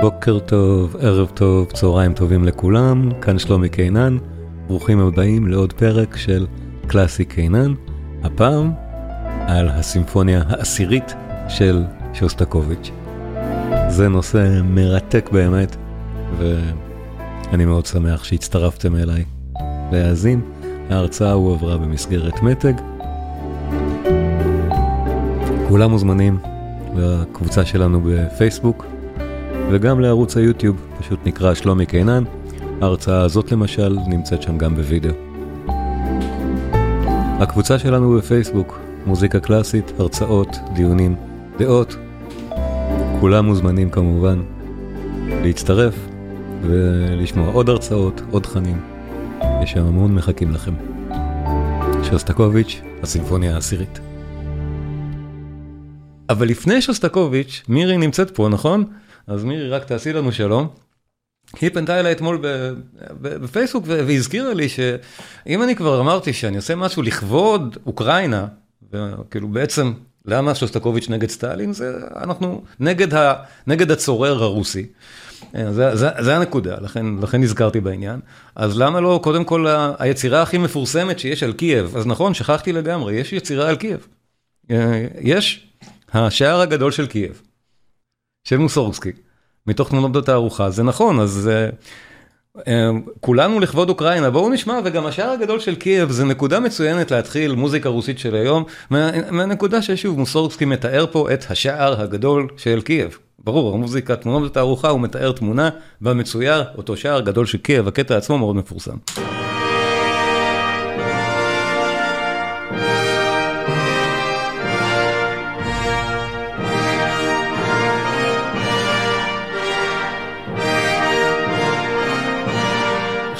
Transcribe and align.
בוקר 0.00 0.38
טוב, 0.38 0.96
ערב 1.00 1.28
טוב, 1.34 1.70
צהריים 1.72 2.14
טובים 2.14 2.44
לכולם, 2.44 3.10
כאן 3.20 3.38
שלומי 3.38 3.68
קינן, 3.68 4.16
ברוכים 4.66 5.00
הבאים 5.00 5.46
לעוד 5.46 5.72
פרק 5.72 6.16
של 6.16 6.46
קלאסי 6.86 7.24
קינן, 7.24 7.74
הפעם 8.22 8.72
על 9.46 9.68
הסימפוניה 9.68 10.42
העשירית 10.48 11.14
של 11.48 11.84
שוסטקוביץ'. 12.12 12.90
זה 13.88 14.08
נושא 14.08 14.60
מרתק 14.64 15.28
באמת, 15.32 15.76
ואני 16.38 17.64
מאוד 17.64 17.86
שמח 17.86 18.24
שהצטרפתם 18.24 18.96
אליי 18.96 19.24
להאזין. 19.92 20.40
ההרצאה 20.90 21.32
הועברה 21.32 21.76
במסגרת 21.76 22.42
מתג. 22.42 22.74
כולם 25.68 25.90
מוזמנים 25.90 26.38
לקבוצה 26.96 27.64
שלנו 27.64 28.00
בפייסבוק, 28.04 28.86
וגם 29.72 30.00
לערוץ 30.00 30.36
היוטיוב, 30.36 30.76
פשוט 30.98 31.18
נקרא 31.26 31.54
שלומי 31.54 31.86
קינן. 31.86 32.24
ההרצאה 32.80 33.22
הזאת 33.22 33.52
למשל 33.52 33.96
נמצאת 34.06 34.42
שם 34.42 34.58
גם 34.58 34.76
בווידאו. 34.76 35.10
הקבוצה 37.40 37.78
שלנו 37.78 38.16
בפייסבוק, 38.18 38.78
מוזיקה 39.06 39.40
קלאסית, 39.40 39.92
הרצאות, 39.98 40.56
דיונים, 40.74 41.16
דעות. 41.58 41.96
כולם 43.20 43.46
מוזמנים 43.46 43.90
כמובן 43.90 44.42
להצטרף 45.28 45.94
ולשמוע 46.62 47.52
עוד 47.52 47.68
הרצאות, 47.68 48.20
עוד 48.30 48.42
תכנים. 48.42 48.80
יש 49.62 49.70
שם 49.70 49.86
המון 49.86 50.14
מחכים 50.14 50.52
לכם. 50.52 50.72
שוסטקוביץ', 52.02 52.80
הסימפוניה 53.02 53.54
העשירית. 53.54 54.00
אבל 56.30 56.48
לפני 56.48 56.82
שוסטקוביץ', 56.82 57.62
מירי 57.68 57.96
נמצאת 57.96 58.30
פה, 58.30 58.48
נכון? 58.48 58.84
אז 59.30 59.44
מירי, 59.44 59.68
רק 59.68 59.84
תעשי 59.84 60.12
לנו 60.12 60.32
שלום. 60.32 60.68
היא 61.60 61.70
פנתה 61.70 62.00
אליי 62.00 62.12
אתמול 62.12 62.38
בפייסבוק 63.20 63.84
והזכירה 63.86 64.54
לי 64.54 64.68
שאם 64.68 65.62
אני 65.62 65.76
כבר 65.76 66.00
אמרתי 66.00 66.32
שאני 66.32 66.56
עושה 66.56 66.76
משהו 66.76 67.02
לכבוד 67.02 67.76
אוקראינה, 67.86 68.46
וכאילו 68.92 69.48
בעצם 69.48 69.92
למה 70.24 70.54
שוסטקוביץ' 70.54 71.08
נגד 71.08 71.30
סטלין, 71.30 71.72
זה 71.72 71.98
אנחנו 72.16 72.62
נגד, 72.80 73.14
ה, 73.14 73.34
נגד 73.66 73.90
הצורר 73.90 74.42
הרוסי. 74.42 74.86
זה, 75.52 75.96
זה, 75.96 76.08
זה 76.18 76.36
הנקודה, 76.36 76.76
לכן, 76.80 77.06
לכן 77.22 77.40
נזכרתי 77.40 77.80
בעניין. 77.80 78.20
אז 78.56 78.78
למה 78.78 79.00
לא, 79.00 79.20
קודם 79.22 79.44
כל, 79.44 79.66
היצירה 79.98 80.42
הכי 80.42 80.58
מפורסמת 80.58 81.18
שיש 81.18 81.42
על 81.42 81.52
קייב, 81.52 81.96
אז 81.96 82.06
נכון, 82.06 82.34
שכחתי 82.34 82.72
לגמרי, 82.72 83.14
יש 83.14 83.32
יצירה 83.32 83.68
על 83.68 83.76
קייב. 83.76 84.06
יש 85.20 85.66
השער 86.12 86.60
הגדול 86.60 86.92
של 86.92 87.06
קייב. 87.06 87.42
של 88.44 88.58
מוסורסקי, 88.58 89.12
מתוך 89.66 89.88
תמונות 89.88 90.12
בתערוכה, 90.12 90.70
זה 90.70 90.82
נכון, 90.82 91.20
אז 91.20 91.50
uh, 91.50 92.58
uh, 92.58 92.60
כולנו 93.20 93.60
לכבוד 93.60 93.88
אוקראינה, 93.88 94.30
בואו 94.30 94.50
נשמע, 94.50 94.80
וגם 94.84 95.06
השער 95.06 95.30
הגדול 95.30 95.60
של 95.60 95.74
קייב 95.74 96.10
זה 96.10 96.24
נקודה 96.24 96.60
מצוינת 96.60 97.10
להתחיל 97.10 97.54
מוזיקה 97.54 97.88
רוסית 97.88 98.18
של 98.18 98.34
היום, 98.34 98.64
מה, 98.90 99.30
מהנקודה 99.30 99.82
ששוב 99.82 100.18
מוסורסקי 100.18 100.64
מתאר 100.64 101.06
פה 101.12 101.32
את 101.34 101.44
השער 101.50 102.00
הגדול 102.00 102.48
של 102.56 102.80
קייב. 102.80 103.18
ברור, 103.44 103.74
המוזיקה, 103.74 104.16
תמונות 104.16 104.50
בתערוכה, 104.50 104.88
הוא 104.88 105.00
מתאר 105.00 105.32
תמונה 105.32 105.70
בה 106.00 106.14
מצויר 106.14 106.64
אותו 106.76 106.96
שער 106.96 107.20
גדול 107.20 107.46
של 107.46 107.58
קייב, 107.58 107.88
הקטע 107.88 108.16
עצמו 108.16 108.38
מאוד 108.38 108.56
מפורסם. 108.56 108.96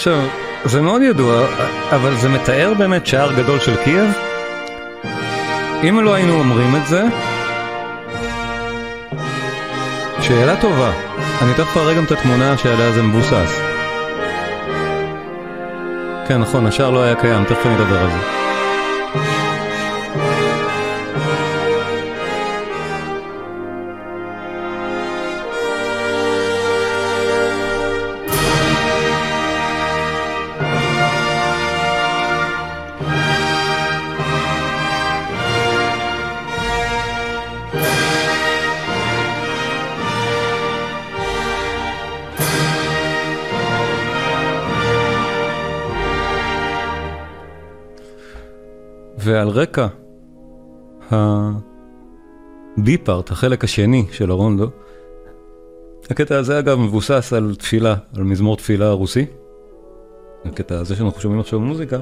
עכשיו, 0.00 0.20
זה 0.64 0.80
מאוד 0.80 1.02
ידוע, 1.02 1.46
אבל 1.90 2.16
זה 2.16 2.28
מתאר 2.28 2.74
באמת 2.78 3.06
שער 3.06 3.32
גדול 3.32 3.60
של 3.60 3.76
קייב? 3.84 4.10
אם 5.88 6.00
לא 6.04 6.14
היינו 6.14 6.32
אומרים 6.32 6.76
את 6.76 6.86
זה, 6.86 7.04
שאלה 10.20 10.60
טובה. 10.60 10.92
אני 11.42 11.54
תכף 11.54 11.76
אראה 11.76 11.94
גם 11.94 12.04
את 12.04 12.12
התמונה 12.12 12.56
שעליה 12.56 12.92
זה 12.92 13.02
מבוסס. 13.02 13.60
כן, 16.28 16.38
נכון, 16.38 16.66
השער 16.66 16.90
לא 16.90 17.02
היה 17.02 17.14
קיים, 17.14 17.44
תכף 17.44 17.66
אני 17.66 17.74
אדבר 17.76 17.98
על 17.98 18.10
זה. 18.10 18.39
הבי-פארט, 52.80 53.30
החלק 53.30 53.64
השני 53.64 54.04
של 54.12 54.30
הרונדו, 54.30 54.70
הקטע 56.10 56.36
הזה 56.36 56.58
אגב 56.58 56.78
מבוסס 56.78 57.32
על 57.32 57.54
תפילה, 57.58 57.94
על 58.16 58.24
מזמור 58.24 58.56
תפילה 58.56 58.92
רוסי. 58.92 59.26
הקטע 60.44 60.78
הזה 60.78 60.96
שאנחנו 60.96 61.20
שומעים 61.20 61.40
עכשיו 61.40 61.60
במוזיקה. 61.60 61.98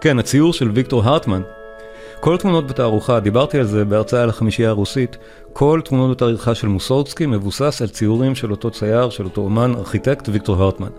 כן, 0.00 0.18
הציור 0.18 0.52
של 0.52 0.70
ויקטור 0.70 1.02
הרטמן. 1.02 1.42
כל 2.20 2.36
תמונות 2.36 2.66
בתערוכה, 2.66 3.20
דיברתי 3.20 3.58
על 3.58 3.64
זה 3.64 3.84
בהרצאה 3.84 4.22
על 4.22 4.28
החמישייה 4.28 4.68
הרוסית, 4.68 5.16
כל 5.52 5.80
תמונות 5.84 6.16
בתערוכה 6.16 6.54
של 6.54 6.68
מוסורצקי 6.68 7.26
מבוסס 7.26 7.82
על 7.82 7.88
ציורים 7.88 8.34
של 8.34 8.50
אותו 8.50 8.70
צייר, 8.70 9.10
של 9.10 9.24
אותו 9.24 9.40
אומן, 9.40 9.74
ארכיטקט, 9.74 10.28
ויקטור 10.28 10.62
הרטמן. 10.62 10.90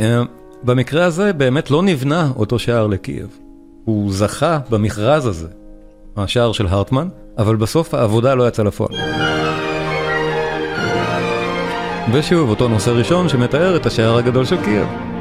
אה, 0.00 0.22
במקרה 0.62 1.04
הזה 1.04 1.32
באמת 1.32 1.70
לא 1.70 1.82
נבנה 1.82 2.32
אותו 2.36 2.58
שער 2.58 2.86
לקייב. 2.86 3.38
הוא 3.84 4.12
זכה 4.12 4.58
במכרז 4.70 5.26
הזה, 5.26 5.48
השער 6.16 6.52
של 6.52 6.66
הרטמן, 6.66 7.08
אבל 7.38 7.56
בסוף 7.56 7.94
העבודה 7.94 8.34
לא 8.34 8.48
יצאה 8.48 8.64
לפועל. 8.64 8.90
ושוב, 12.12 12.50
אותו 12.50 12.68
נושא 12.68 12.90
ראשון 12.90 13.28
שמתאר 13.28 13.76
את 13.76 13.86
השער 13.86 14.16
הגדול 14.16 14.44
של 14.44 14.64
קייב. 14.64 15.15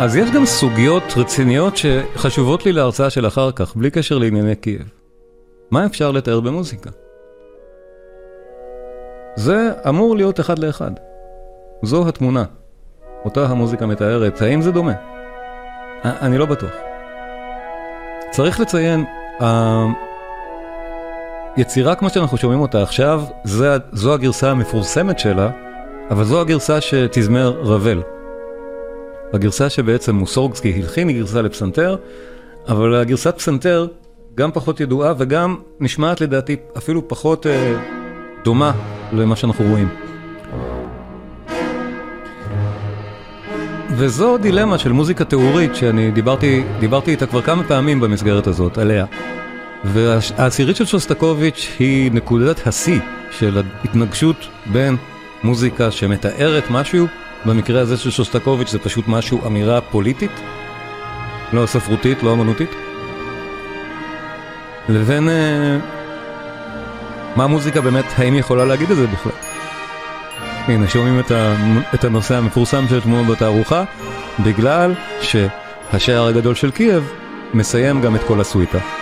אז 0.00 0.16
יש 0.16 0.30
גם 0.30 0.46
סוגיות 0.46 1.02
רציניות 1.16 1.74
שחשובות 1.76 2.66
לי 2.66 2.72
להרצאה 2.72 3.10
של 3.10 3.26
אחר 3.26 3.52
כך, 3.52 3.76
בלי 3.76 3.90
קשר 3.90 4.18
לענייני 4.18 4.56
קייב. 4.56 4.90
מה 5.70 5.86
אפשר 5.86 6.10
לתאר 6.10 6.40
במוזיקה? 6.40 6.90
זה 9.36 9.70
אמור 9.88 10.16
להיות 10.16 10.40
אחד 10.40 10.58
לאחד. 10.58 10.90
זו 11.82 12.08
התמונה. 12.08 12.44
אותה 13.24 13.46
המוזיקה 13.46 13.86
מתארת, 13.86 14.42
האם 14.42 14.62
זה 14.62 14.72
דומה? 14.72 14.92
אני 16.04 16.38
לא 16.38 16.46
בטוח. 16.46 16.74
צריך 18.30 18.60
לציין, 18.60 19.04
היצירה 21.56 21.94
כמו 21.94 22.10
שאנחנו 22.10 22.36
שומעים 22.36 22.60
אותה 22.60 22.82
עכשיו, 22.82 23.22
זו 23.92 24.14
הגרסה 24.14 24.50
המפורסמת 24.50 25.18
שלה, 25.18 25.50
אבל 26.10 26.24
זו 26.24 26.40
הגרסה 26.40 26.80
שתזמר 26.80 27.60
רבל. 27.60 28.02
הגרסה 29.32 29.70
שבעצם 29.70 30.14
מוסורגסקי 30.14 30.72
הלחין 30.76 31.08
היא 31.08 31.20
גרסה 31.20 31.42
לפסנתר, 31.42 31.96
אבל 32.68 32.94
הגרסת 32.94 33.34
פסנתר 33.38 33.86
גם 34.34 34.52
פחות 34.52 34.80
ידועה 34.80 35.12
וגם 35.18 35.56
נשמעת 35.80 36.20
לדעתי 36.20 36.56
אפילו 36.76 37.08
פחות 37.08 37.46
אה, 37.46 37.76
דומה 38.44 38.72
למה 39.12 39.36
שאנחנו 39.36 39.64
רואים. 39.64 39.88
וזו 43.96 44.38
דילמה 44.38 44.78
של 44.78 44.92
מוזיקה 44.92 45.24
תיאורית 45.24 45.74
שאני 45.74 46.10
דיברתי, 46.10 46.64
דיברתי 46.80 47.10
איתה 47.10 47.26
כבר 47.26 47.42
כמה 47.42 47.64
פעמים 47.64 48.00
במסגרת 48.00 48.46
הזאת, 48.46 48.78
עליה. 48.78 49.04
והעשירית 49.84 50.76
של 50.76 50.84
שוסטקוביץ' 50.84 51.68
היא 51.78 52.12
נקודת 52.12 52.66
השיא 52.66 53.00
של 53.30 53.58
ההתנגשות 53.58 54.36
בין 54.66 54.96
מוזיקה 55.42 55.90
שמתארת 55.90 56.64
משהו 56.70 57.06
במקרה 57.44 57.80
הזה 57.80 57.96
של 57.96 58.10
שוסטקוביץ' 58.10 58.70
זה 58.70 58.78
פשוט 58.78 59.08
משהו, 59.08 59.46
אמירה 59.46 59.80
פוליטית, 59.80 60.30
לא 61.52 61.66
ספרותית, 61.66 62.22
לא 62.22 62.32
אמנותית, 62.32 62.70
לבין 64.88 65.28
אה, 65.28 65.78
מה 67.36 67.44
המוזיקה 67.44 67.80
באמת, 67.80 68.04
האם 68.16 68.32
היא 68.32 68.40
יכולה 68.40 68.64
להגיד 68.64 68.90
את 68.90 68.96
זה 68.96 69.06
בכלל. 69.06 69.32
הנה, 70.66 70.88
שומעים 70.88 71.20
את, 71.20 71.30
ה, 71.30 71.54
את 71.94 72.04
הנושא 72.04 72.36
המפורסם 72.36 72.88
של 72.88 73.00
תמונות 73.00 73.26
בתערוכה, 73.26 73.84
בגלל 74.44 74.94
שהשער 75.20 76.26
הגדול 76.26 76.54
של 76.54 76.70
קייב 76.70 77.12
מסיים 77.54 78.00
גם 78.00 78.16
את 78.16 78.20
כל 78.26 78.40
הסוויטה. 78.40 78.99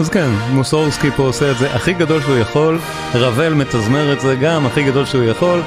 אז 0.00 0.08
כן, 0.08 0.30
מוסורסקי 0.52 1.10
פה 1.10 1.22
עושה 1.22 1.50
את 1.50 1.58
זה 1.58 1.74
הכי 1.74 1.92
גדול 1.92 2.20
שהוא 2.20 2.36
יכול, 2.36 2.78
רבל 3.14 3.54
מתזמר 3.54 4.12
את 4.12 4.20
זה 4.20 4.36
גם 4.36 4.66
הכי 4.66 4.82
גדול 4.82 5.04
שהוא 5.04 5.24
יכול. 5.24 5.62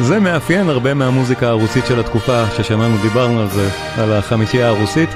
זה 0.00 0.20
מאפיין 0.20 0.68
הרבה 0.68 0.94
מהמוזיקה 0.94 1.48
הרוסית 1.48 1.86
של 1.86 2.00
התקופה 2.00 2.44
ששמענו, 2.56 2.96
דיברנו 3.02 3.40
על 3.40 3.50
זה, 3.50 3.68
על 3.96 4.12
החמישייה 4.12 4.68
הרוסית. 4.68 5.08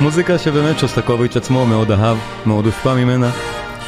מוזיקה 0.00 0.38
שבאמת 0.38 0.78
שוסטקוביץ' 0.78 1.36
עצמו 1.36 1.66
מאוד 1.66 1.90
אהב, 1.90 2.16
מאוד 2.46 2.66
הושפע 2.66 2.94
ממנה. 2.94 3.30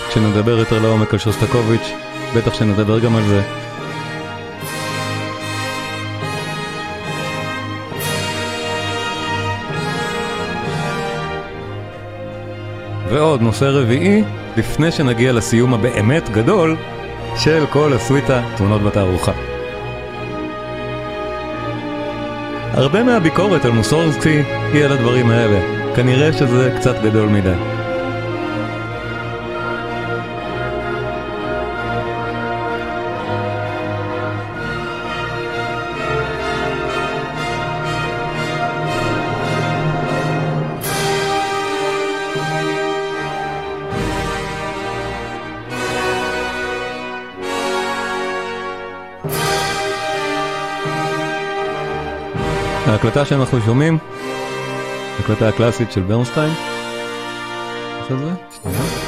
כשנדבר 0.09 0.59
יותר 0.59 0.82
לעומק 0.82 1.12
על 1.12 1.19
שוסטקוביץ', 1.19 1.91
בטח 2.37 2.55
שנדבר 2.55 2.99
גם 2.99 3.17
על 3.17 3.23
זה. 3.23 3.65
ועוד 13.16 13.42
נושא 13.42 13.64
רביעי, 13.64 14.22
לפני 14.56 14.92
שנגיע 14.92 15.32
לסיום 15.32 15.74
הבאמת 15.74 16.28
גדול 16.28 16.76
של 17.36 17.64
כל 17.70 17.92
הסוויטה 17.92 18.42
תמונות 18.56 18.82
בתערוכה. 18.82 19.32
הרבה 22.72 23.02
מהביקורת 23.02 23.64
על 23.64 23.70
מוסורסקי 23.70 24.42
היא 24.72 24.84
על 24.84 24.92
הדברים 24.92 25.30
האלה, 25.30 25.60
כנראה 25.94 26.32
שזה 26.32 26.74
קצת 26.78 27.02
גדול 27.02 27.28
מדי. 27.28 27.75
ההקלטה 53.06 53.25
שאנחנו 53.25 53.61
שומעים, 53.61 53.99
ההקלטה 55.19 55.49
הקלאסית 55.49 55.93
של 55.93 56.00
ברנסטיין. 56.00 56.53
יש 58.00 58.12
את 58.12 58.19
זה? 58.19 59.06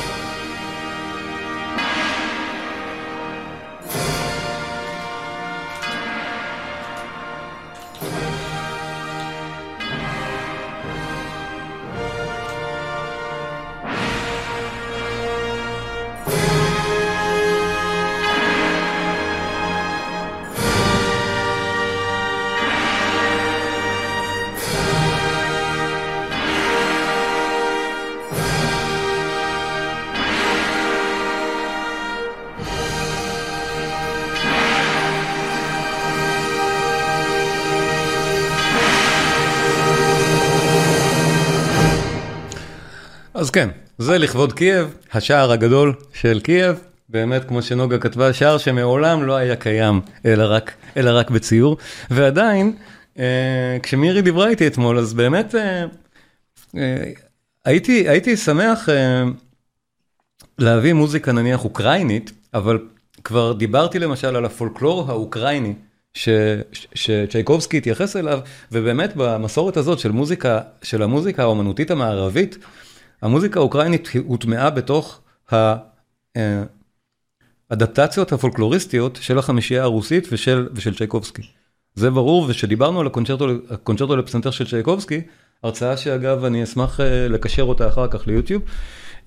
אז 43.39 43.51
כן, 43.51 43.69
זה 43.99 44.19
לכבוד 44.19 44.53
קייב, 44.53 44.95
השער 45.13 45.53
הגדול 45.53 45.95
של 46.13 46.41
קייב, 46.41 46.81
באמת 47.09 47.45
כמו 47.49 47.63
שנוגה 47.63 47.99
כתבה, 47.99 48.33
שער 48.33 48.59
שמעולם 48.59 49.23
לא 49.23 49.37
היה 49.37 49.57
קיים, 49.57 50.01
אלא 50.25 50.45
רק, 50.55 50.73
אלא 50.97 51.19
רק 51.19 51.31
בציור, 51.31 51.77
ועדיין, 52.11 52.77
אה, 53.19 53.77
כשמירי 53.83 54.23
דיברה 54.23 54.49
איתי 54.49 54.67
אתמול, 54.67 54.99
אז 54.99 55.15
באמת 55.15 55.55
אה, 55.55 55.85
אה, 56.77 57.11
הייתי, 57.65 58.09
הייתי 58.09 58.37
שמח 58.37 58.89
אה, 58.89 59.23
להביא 60.59 60.93
מוזיקה 60.93 61.33
נניח 61.33 61.65
אוקראינית, 61.65 62.33
אבל 62.55 62.79
כבר 63.25 63.53
דיברתי 63.53 63.99
למשל 63.99 64.37
על 64.37 64.45
הפולקלור 64.45 65.05
האוקראיני. 65.09 65.75
שצ'ייקובסקי 66.95 67.77
התייחס 67.77 68.17
אליו, 68.17 68.41
ובאמת 68.73 69.13
במסורת 69.17 69.77
הזאת 69.77 69.99
של 69.99 70.11
מוזיקה, 70.11 70.61
של 70.83 71.03
המוזיקה 71.03 71.43
האומנותית 71.43 71.91
המערבית, 71.91 72.59
המוזיקה 73.23 73.61
האוקראינית 73.61 74.09
הוטמעה 74.27 74.71
בתוך 74.71 75.21
האדפטציות 77.71 78.33
הפולקלוריסטיות 78.33 79.19
של 79.23 79.39
החמישייה 79.39 79.83
הרוסית 79.83 80.29
ושל, 80.33 80.69
ושל 80.73 80.95
צ'ייקובסקי. 80.95 81.43
זה 81.95 82.11
ברור, 82.11 82.47
וכשדיברנו 82.49 83.01
על 83.01 83.07
הקונצ'רטו, 83.07 83.49
הקונצ'רטו 83.71 84.17
לפסנתר 84.17 84.51
של 84.51 84.67
צ'ייקובסקי, 84.67 85.21
הרצאה 85.63 85.97
שאגב 85.97 86.45
אני 86.45 86.63
אשמח 86.63 87.01
אה, 87.01 87.29
לקשר 87.29 87.63
אותה 87.63 87.89
אחר 87.89 88.09
כך 88.09 88.27
ליוטיוב, 88.27 88.63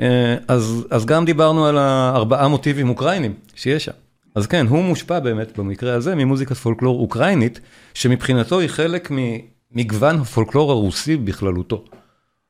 אה, 0.01 0.35
אז, 0.47 0.85
אז 0.89 1.05
גם 1.05 1.25
דיברנו 1.25 1.65
על 1.65 1.77
הארבעה 1.77 2.47
מוטיבים 2.47 2.89
אוקראינים 2.89 3.33
שיש 3.55 3.85
שם. 3.85 3.91
אז 4.35 4.47
כן, 4.47 4.67
הוא 4.67 4.83
מושפע 4.83 5.19
באמת 5.19 5.59
במקרה 5.59 5.93
הזה 5.93 6.15
ממוזיקת 6.15 6.55
פולקלור 6.55 6.99
אוקראינית, 6.99 7.59
שמבחינתו 7.93 8.59
היא 8.59 8.69
חלק 8.69 9.11
ממגוון 9.11 10.15
הפולקלור 10.15 10.71
הרוסי 10.71 11.17
בכללותו. 11.17 11.85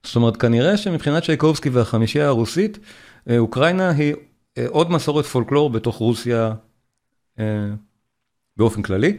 זאת 0.03 0.15
אומרת, 0.15 0.37
כנראה 0.37 0.77
שמבחינת 0.77 1.23
שייקובסקי 1.23 1.69
והחמישייה 1.69 2.27
הרוסית, 2.27 2.79
אה, 3.29 3.37
אוקראינה 3.37 3.89
היא 3.89 4.15
אה, 4.57 4.65
עוד 4.67 4.91
מסורת 4.91 5.25
פולקלור 5.25 5.69
בתוך 5.69 5.95
רוסיה 5.95 6.53
אה, 7.39 7.45
באופן 8.57 8.81
כללי. 8.81 9.17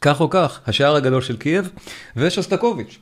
כך 0.00 0.20
או 0.20 0.30
כך, 0.30 0.60
השער 0.66 0.96
הגדול 0.96 1.22
של 1.22 1.36
קייב 1.36 1.70
ושוסטקוביץ'. 2.16 2.98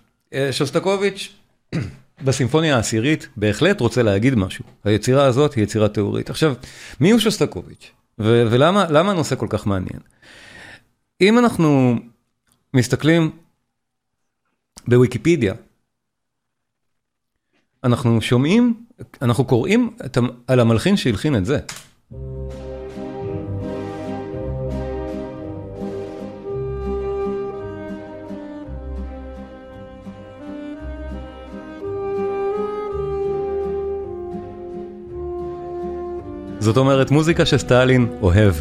שוסטקוביץ' 0.51 1.35
בסימפוניה 2.25 2.77
העשירית 2.77 3.29
בהחלט 3.37 3.81
רוצה 3.81 4.03
להגיד 4.03 4.35
משהו. 4.35 4.65
היצירה 4.85 5.25
הזאת 5.25 5.55
היא 5.55 5.65
יצירה 5.65 5.89
תיאורית. 5.89 6.31
עכשיו, 6.31 6.55
מי 7.01 7.11
הוא 7.11 7.21
שוסטקוביץ'? 7.21 7.91
ולמה 8.19 9.11
הנושא 9.11 9.37
כל 9.37 9.47
כך 9.51 9.67
מעניין? 9.67 10.01
אם 11.21 11.39
אנחנו 11.39 11.97
מסתכלים 12.75 13.31
בוויקיפדיה 14.89 15.55
אנחנו 17.85 18.21
שומעים, 18.21 18.75
אנחנו 19.23 19.45
קוראים 19.45 19.91
על 20.47 20.61
המלחין 20.61 20.97
שהלחין 20.97 21.37
את 21.37 21.45
זה. 21.47 21.59
זאת 36.59 36.77
אומרת 36.77 37.11
מוזיקה 37.11 37.47
שסטלין 37.47 38.07
אוהב. 38.23 38.55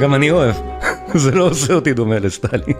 גם 0.00 0.14
אני 0.14 0.30
אוהב, 0.30 0.54
זה 1.24 1.30
לא 1.30 1.44
עושה 1.44 1.74
אותי 1.74 1.94
דומה 1.94 2.18
לסטלין. 2.18 2.76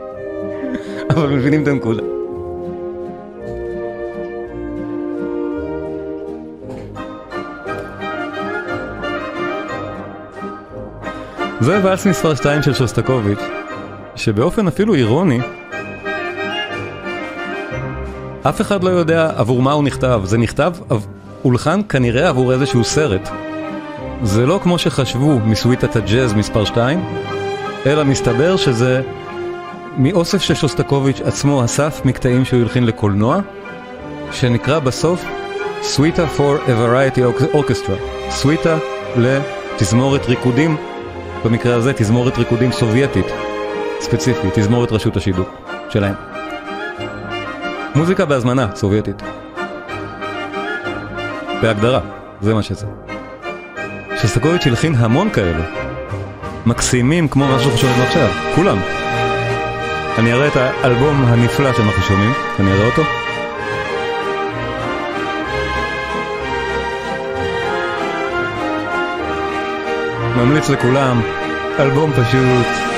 אבל 1.10 1.28
מבינים 1.28 1.62
את 1.62 1.68
הנקודה. 1.68 2.21
זה 11.62 11.80
ואלס 11.84 12.06
מספר 12.06 12.34
2 12.34 12.62
של 12.62 12.74
שוסטקוביץ', 12.74 13.38
שבאופן 14.16 14.66
אפילו 14.68 14.94
אירוני, 14.94 15.40
אף 18.42 18.60
אחד 18.60 18.84
לא 18.84 18.90
יודע 18.90 19.30
עבור 19.36 19.62
מה 19.62 19.72
הוא 19.72 19.84
נכתב, 19.84 20.22
זה 20.24 20.38
נכתב, 20.38 20.72
הולחן 21.42 21.80
כנראה 21.88 22.28
עבור 22.28 22.52
איזשהו 22.52 22.84
סרט. 22.84 23.28
זה 24.22 24.46
לא 24.46 24.60
כמו 24.62 24.78
שחשבו 24.78 25.38
מסוויטת 25.38 25.96
הג'אז 25.96 26.34
מספר 26.34 26.64
2, 26.64 27.04
אלא 27.86 28.04
מסתבר 28.04 28.56
שזה 28.56 29.02
מאוסף 29.98 30.42
ששוסטקוביץ' 30.42 31.20
עצמו 31.24 31.64
אסף 31.64 32.00
מקטעים 32.04 32.44
שהוא 32.44 32.60
הלחין 32.60 32.86
לקולנוע, 32.86 33.40
שנקרא 34.32 34.78
בסוף 34.78 35.24
סוויטה 35.82 36.24
for 36.36 36.68
a 36.68 36.70
Variety 36.70 37.54
Orchestra, 37.54 38.30
סוויטה 38.30 38.76
לתזמורת 39.16 40.26
ריקודים, 40.26 40.76
במקרה 41.44 41.74
הזה 41.74 41.92
תזמורת 41.92 42.38
ריקודים 42.38 42.72
סובייטית, 42.72 43.26
ספציפית, 44.00 44.52
תזמורת 44.54 44.92
רשות 44.92 45.16
השידור 45.16 45.46
שלהם. 45.88 46.14
מוזיקה 47.94 48.24
בהזמנה 48.24 48.68
סובייטית. 48.74 49.22
בהגדרה, 51.62 52.00
זה 52.40 52.54
מה 52.54 52.62
שזה. 52.62 52.86
שסטקוביץ' 54.22 54.66
הלחין 54.66 54.94
המון 54.94 55.30
כאלה. 55.30 55.64
מקסימים 56.66 57.28
כמו 57.28 57.46
מה 57.46 57.58
שאנחנו 57.58 57.78
שומעים 57.78 58.02
עכשיו, 58.02 58.28
כולם. 58.54 58.78
אני 60.18 60.32
אראה 60.32 60.46
את 60.46 60.56
האלבום 60.56 61.24
הנפלא 61.24 61.72
שאנחנו 61.72 62.02
שומעים, 62.02 62.32
אני 62.60 62.72
אראה 62.72 62.86
אותו. 62.86 63.21
ממליץ 70.36 70.68
לכולם, 70.68 71.20
אלבום 71.78 72.12
פשוט. 72.12 72.91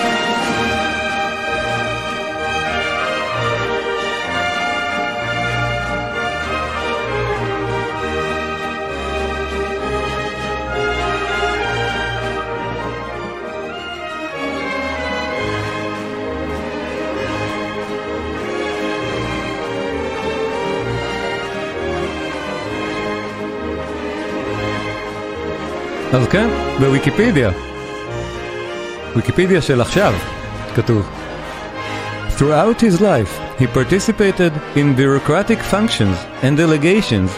אז 26.14 26.26
כן, 26.26 26.48
בוויקיפדיה. 26.80 27.50
ויקיפדיה 29.16 29.62
של 29.62 29.80
עכשיו, 29.80 30.14
כתוב. 30.74 31.08
Throughout 32.38 32.80
his 32.80 33.00
life, 33.00 33.60
he 33.60 33.66
participated 33.66 34.52
in 34.76 34.94
bureaucratic 34.96 35.58
functions 35.72 36.16
and 36.42 36.56
delegations, 36.56 37.30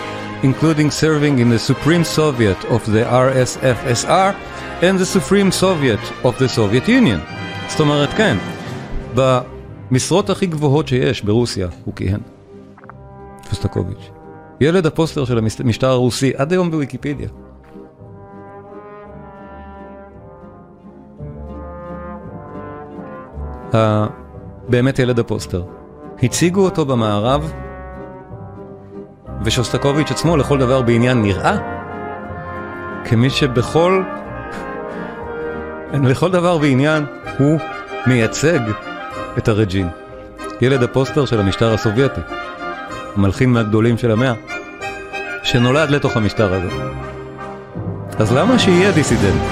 including 0.42 0.90
serving 0.90 1.38
in 1.38 1.48
the 1.54 1.58
Supreme 1.58 2.04
Soviet 2.04 2.60
of 2.74 2.82
the 2.94 3.04
RSFSR 3.26 4.34
and 4.82 4.98
the 4.98 5.06
Supreme 5.16 5.50
Soviet 5.64 6.02
of 6.24 6.38
the 6.38 6.48
Soviet 6.48 6.88
Union. 6.88 7.20
זאת 7.68 7.80
אומרת, 7.80 8.08
כן, 8.16 8.36
במשרות 9.14 10.30
הכי 10.30 10.46
גבוהות 10.46 10.88
שיש 10.88 11.22
ברוסיה 11.22 11.68
הוא 11.84 11.94
כיהן. 11.94 12.20
שוסטקוביץ'. 13.48 14.10
ילד 14.60 14.86
הפוסטר 14.86 15.24
של 15.24 15.38
המשטר 15.38 15.90
הרוסי 15.90 16.32
עד 16.36 16.52
היום 16.52 16.70
בוויקיפדיה. 16.70 17.28
באמת 24.68 24.98
ילד 24.98 25.18
הפוסטר. 25.18 25.62
הציגו 26.22 26.64
אותו 26.64 26.84
במערב, 26.84 27.52
ושוסטקוביץ' 29.42 30.10
עצמו 30.10 30.36
לכל 30.36 30.58
דבר 30.58 30.82
בעניין 30.82 31.22
נראה 31.22 31.56
כמי 33.04 33.30
שבכל 33.30 34.02
לכל 36.10 36.30
דבר 36.30 36.58
בעניין 36.58 37.04
הוא 37.38 37.58
מייצג 38.06 38.60
את 39.38 39.48
ה 39.48 39.53
regime. 39.53 39.88
ילד 40.60 40.82
הפוסטר 40.82 41.24
של 41.24 41.40
המשטר 41.40 41.74
הסובייטי, 41.74 42.20
המלחין 43.16 43.52
מהגדולים 43.52 43.98
של 43.98 44.10
המאה, 44.10 44.32
שנולד 45.42 45.90
לתוך 45.90 46.16
המשטר 46.16 46.54
הזה. 46.54 46.68
אז 48.18 48.32
למה 48.32 48.58
שיהיה 48.58 48.92
דיסידנט? 48.92 49.42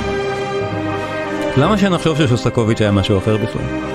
למה 1.57 1.79
שנחשוב 1.79 2.19
ששוסטקוביץ' 2.19 2.81
היה 2.81 2.91
משהו 2.91 3.19
אחר 3.19 3.37
בכלל? 3.37 3.94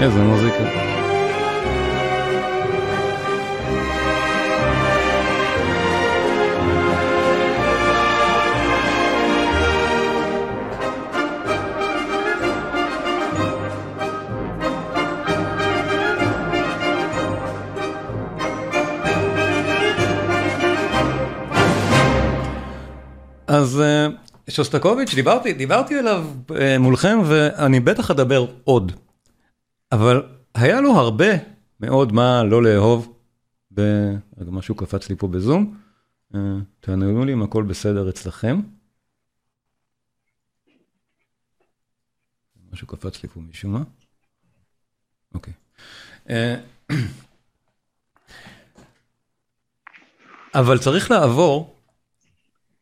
איזה 0.00 0.22
מוזיקה. 0.22 0.64
אז 23.46 23.80
אה, 23.80 24.08
שוסטקוביץ', 24.48 25.14
דיברתי, 25.14 25.52
דיברתי 25.52 25.94
עליו 25.98 26.24
אה, 26.60 26.78
מולכם 26.78 27.18
ואני 27.24 27.80
בטח 27.80 28.10
אדבר 28.10 28.46
עוד. 28.64 28.92
אבל 29.92 30.22
היה 30.54 30.80
לו 30.80 30.92
הרבה 30.92 31.26
מאוד 31.80 32.12
מה 32.12 32.44
לא 32.44 32.62
לאהוב. 32.62 33.12
ב... 33.74 33.80
רגע, 34.38 34.50
משהו 34.50 34.74
קפץ 34.74 35.08
לי 35.08 35.16
פה 35.16 35.28
בזום. 35.28 35.80
Uh, 36.32 36.36
תענו 36.80 37.24
לי 37.24 37.32
אם 37.32 37.42
הכל 37.42 37.62
בסדר 37.62 38.08
אצלכם. 38.08 38.60
משהו 42.72 42.86
קפץ 42.86 43.22
לי 43.22 43.28
פה 43.28 43.40
משום 43.40 43.72
מה. 43.72 43.82
אוקיי. 45.34 45.52
Uh, 46.26 46.30
אבל 50.60 50.78
צריך 50.78 51.10
לעבור 51.10 51.76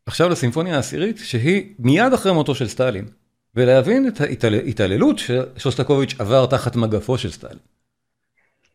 עכשיו 0.07 0.29
לסימפוניה 0.29 0.77
העשירית, 0.77 1.19
שהיא 1.19 1.75
מיד 1.79 2.13
אחרי 2.13 2.33
מותו 2.33 2.55
של 2.55 2.69
סטלין. 2.69 3.09
ולהבין 3.57 4.09
את 4.09 4.45
ההתעללות 4.45 5.17
ששוסטקוביץ' 5.19 6.15
עבר 6.19 6.47
תחת 6.47 6.77
מגפו 6.77 7.19
של 7.19 7.31
סטלין. 7.31 7.59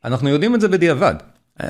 אנחנו 0.06 0.30
יודעים 0.30 0.56
את 0.56 0.62
זה 0.62 0.68
בדיעבד. 0.68 1.16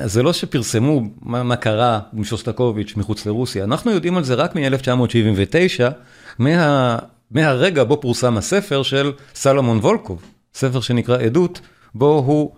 זה 0.04 0.22
לא 0.22 0.32
שפרסמו 0.32 1.02
מה, 1.20 1.42
מה 1.42 1.56
קרה 1.56 2.00
עם 2.12 2.24
שוסטקוביץ' 2.24 2.96
מחוץ 2.96 3.26
לרוסיה, 3.26 3.64
אנחנו 3.64 3.90
יודעים 3.90 4.16
על 4.16 4.24
זה 4.24 4.34
רק 4.34 4.56
מ-1979, 4.56 5.82
מה, 6.38 6.98
מהרגע 7.30 7.84
בו 7.84 8.00
פורסם 8.00 8.36
הספר 8.36 8.82
של 8.82 9.12
סלומון 9.34 9.78
וולקוב, 9.78 10.22
ספר 10.54 10.80
שנקרא 10.80 11.18
עדות, 11.18 11.60
בו 11.94 12.24
הוא, 12.26 12.54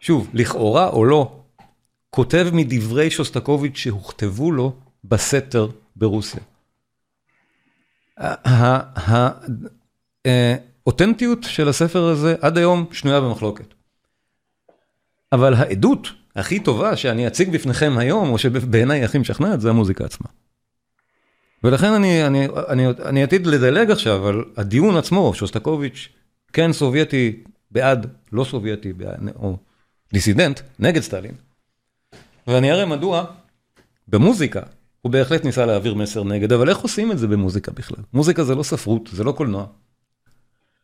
שוב, 0.00 0.28
לכאורה 0.34 0.88
או 0.88 1.04
לא, 1.04 1.40
כותב 2.10 2.48
מדברי 2.52 3.10
שוסטקוביץ' 3.10 3.76
שהוכתבו 3.76 4.52
לו 4.52 4.72
בסתר 5.04 5.68
ברוסיה. 5.96 6.40
האותנטיות 10.86 11.42
של 11.42 11.68
הספר 11.68 12.04
הזה 12.04 12.34
עד 12.40 12.58
היום 12.58 12.86
שנויה 12.92 13.20
במחלוקת. 13.20 13.74
אבל 15.32 15.54
העדות 15.54 16.08
הכי 16.36 16.60
טובה 16.60 16.96
שאני 16.96 17.26
אציג 17.26 17.50
בפניכם 17.50 17.98
היום, 17.98 18.30
או 18.30 18.38
שבעיניי 18.38 19.04
הכי 19.04 19.18
משכנעת, 19.18 19.60
זה 19.60 19.70
המוזיקה 19.70 20.04
עצמה. 20.04 20.26
ולכן 21.64 21.92
אני, 21.92 22.26
אני, 22.26 22.48
אני, 22.68 22.86
אני 23.04 23.22
עתיד 23.22 23.46
לדלג 23.46 23.90
עכשיו 23.90 24.28
על 24.28 24.44
הדיון 24.56 24.96
עצמו, 24.96 25.34
שוסטקוביץ', 25.34 26.08
כן 26.52 26.72
סובייטי 26.72 27.42
בעד, 27.70 28.06
לא 28.32 28.44
סובייטי, 28.44 28.92
בעד, 28.92 29.20
או 29.36 29.56
דיסידנט, 30.12 30.60
נגד 30.78 31.00
סטלין. 31.00 31.34
ואני 32.46 32.72
אראה 32.72 32.86
מדוע 32.86 33.24
במוזיקה 34.08 34.60
הוא 35.06 35.12
בהחלט 35.12 35.44
ניסה 35.44 35.66
להעביר 35.66 35.94
מסר 35.94 36.24
נגד, 36.24 36.52
אבל 36.52 36.68
איך 36.68 36.78
עושים 36.78 37.12
את 37.12 37.18
זה 37.18 37.28
במוזיקה 37.28 37.72
בכלל? 37.72 38.04
מוזיקה 38.12 38.44
זה 38.44 38.54
לא 38.54 38.62
ספרות, 38.62 39.08
זה 39.12 39.24
לא 39.24 39.32
קולנוע. 39.32 39.66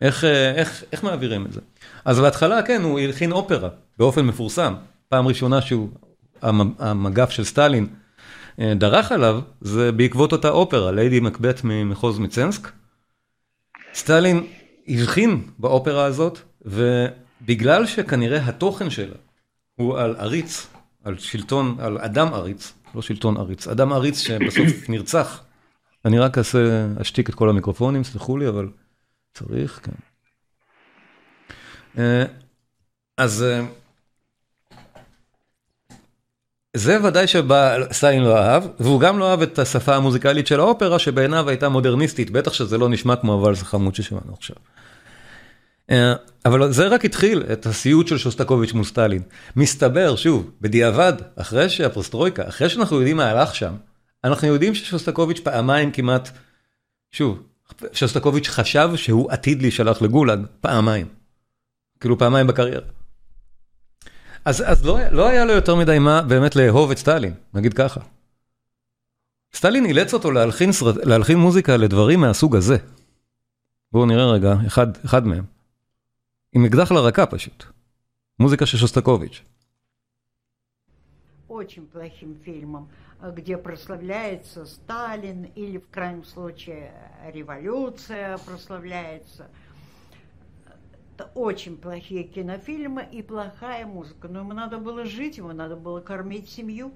איך, 0.01 0.25
אה, 0.25 0.55
איך, 0.55 0.85
איך 0.93 1.05
מעבירים 1.05 1.47
את 1.47 1.53
זה? 1.53 1.61
אז 2.05 2.21
בהתחלה, 2.21 2.63
כן, 2.63 2.83
הוא 2.83 3.01
הלחין 3.01 3.33
אופרה 3.33 3.69
באופן 3.99 4.27
מפורסם. 4.27 4.75
פעם 5.09 5.27
ראשונה 5.27 5.61
שהוא, 5.61 5.89
המגף 6.79 7.31
של 7.31 7.45
סטלין 7.45 7.87
אה, 8.61 8.75
דרך 8.75 9.13
עליו, 9.13 9.41
זה 9.61 9.93
בעקבות 9.93 10.33
אותה 10.33 10.49
אופרה, 10.49 10.93
ליידי 10.93 11.21
מקבט 11.21 11.61
ממחוז 11.65 12.19
מצנסק. 12.19 12.71
סטלין 13.95 14.47
הבחין 14.89 15.43
באופרה 15.59 16.05
הזאת, 16.05 16.39
ובגלל 16.63 17.87
שכנראה 17.87 18.49
התוכן 18.49 18.91
שלה 18.91 19.17
הוא 19.77 19.99
על 19.99 20.17
עריץ 20.19 20.67
על 21.05 21.19
שלטון, 21.19 21.77
על 21.81 21.99
אדם 21.99 22.35
עריץ, 22.35 22.73
לא 22.95 23.03
שלטון 23.03 23.37
עריץ, 23.37 23.69
אדם 23.69 23.93
עריץ 23.93 24.19
שבסוף 24.19 24.89
נרצח. 24.89 25.45
אני 26.05 26.19
רק 26.19 26.39
אעשה, 26.39 26.87
אשתיק 27.01 27.29
את 27.29 27.35
כל 27.35 27.49
המיקרופונים, 27.49 28.05
סלחו 28.05 28.37
לי, 28.37 28.49
אבל 28.49 28.69
צריך, 29.35 29.81
כן. 29.83 29.93
אה, 31.99 32.25
אז 33.17 33.43
אה, 33.43 33.63
זה 36.77 37.05
ודאי 37.05 37.27
שסטיין 37.27 38.23
לא 38.23 38.39
אהב, 38.39 38.65
והוא 38.81 39.01
גם 39.01 39.19
לא 39.19 39.31
אהב 39.31 39.43
את 39.43 39.59
השפה 39.59 39.97
המוזיקלית 39.97 40.47
של 40.47 40.61
האופרה, 40.61 40.99
שבעיניו 40.99 41.49
הייתה 41.49 41.69
מודרניסטית, 41.69 42.31
בטח 42.31 42.53
שזה 42.53 42.79
לא 42.79 42.89
נשמע 42.89 43.17
כמו 43.17 43.33
הוואלס 43.33 43.63
החמוד 43.63 43.95
ששמענו 43.95 44.33
עכשיו. 44.33 44.57
אה, 45.93 46.15
אבל 46.45 46.73
זה 46.73 46.89
רק 46.89 47.05
התחיל 47.05 47.43
את 47.53 47.67
הסיוט 47.67 48.09
של 48.09 48.19
שוסטקוביץ' 48.19 48.73
מול 48.73 48.85
סטלין. 48.85 49.23
מסתבר, 49.57 50.17
שוב, 50.17 50.51
בדיעבד, 50.61 51.13
אחרי 51.37 51.71
שהפרסטרויקה, 51.71 52.49
אחרי 52.49 52.69
שאנחנו 52.69 52.97
יודעים 52.97 53.17
מה 53.17 53.31
הלך 53.31 53.55
שם, 53.55 53.75
אנחנו 54.25 54.49
יודעים 54.49 54.75
ששוסטקוביץ' 54.75 55.41
פעמיים 55.41 55.91
כמעט, 55.91 56.31
שוב, 57.11 57.43
שוסטקוביץ' 57.93 58.49
חשב 58.49 58.91
שהוא 58.97 59.31
עתיד 59.31 59.63
להישלח 59.63 60.03
לגולאג, 60.03 60.41
פעמיים. 60.61 61.07
כאילו 62.01 62.19
פעמיים 62.19 62.47
בקריירה. 62.47 62.87
אז, 64.45 64.65
אז 64.67 64.85
לא, 64.85 64.99
לא 65.11 65.29
היה 65.29 65.45
לו 65.45 65.53
יותר 65.53 65.75
מדי 65.75 65.99
מה 65.99 66.23
באמת 66.23 66.57
לאהוב 66.57 66.91
את 66.91 66.99
סטלין, 66.99 67.35
נגיד 67.55 67.75
ככה. 67.75 68.01
סטלין 69.55 69.87
אילץ 69.87 70.15
אותו 70.15 70.31
להלחין, 70.31 70.71
להלחין 71.05 71.39
מוזיקה 71.39 71.77
לדברים 71.77 72.21
מהסוג 72.21 72.57
הזה. 72.57 72.77
בואו 73.93 74.07
נראה 74.07 74.31
רגע, 74.31 74.55
אחד, 74.67 74.87
אחד 75.05 75.27
מהם. 75.27 75.45
עם 76.54 76.66
אקדח 76.66 76.92
לרקה 76.92 77.26
פשוט. 77.26 77.66
מוזיקה 78.40 78.66
של 78.66 78.78
שוסטקוביץ'. 78.78 79.44
Очень 81.50 81.88
плохим 81.88 82.36
фильмом, 82.46 82.90
где 83.22 83.58
прославляется 83.58 84.66
Сталин 84.66 85.46
или, 85.56 85.78
в 85.78 85.90
крайнем 85.90 86.24
случае, 86.26 86.92
революция 87.34 88.38
прославляется. 88.38 89.50
Это 91.16 91.32
очень 91.34 91.78
плохие 91.78 92.24
кинофильмы 92.24 93.08
и 93.12 93.24
плохая 93.24 93.86
музыка. 93.88 94.28
Но 94.28 94.40
ему 94.40 94.54
надо 94.54 94.78
было 94.78 95.06
жить, 95.06 95.38
ему 95.38 95.52
надо 95.54 95.76
было 95.76 96.00
кормить 96.02 96.50
семью. 96.50 96.92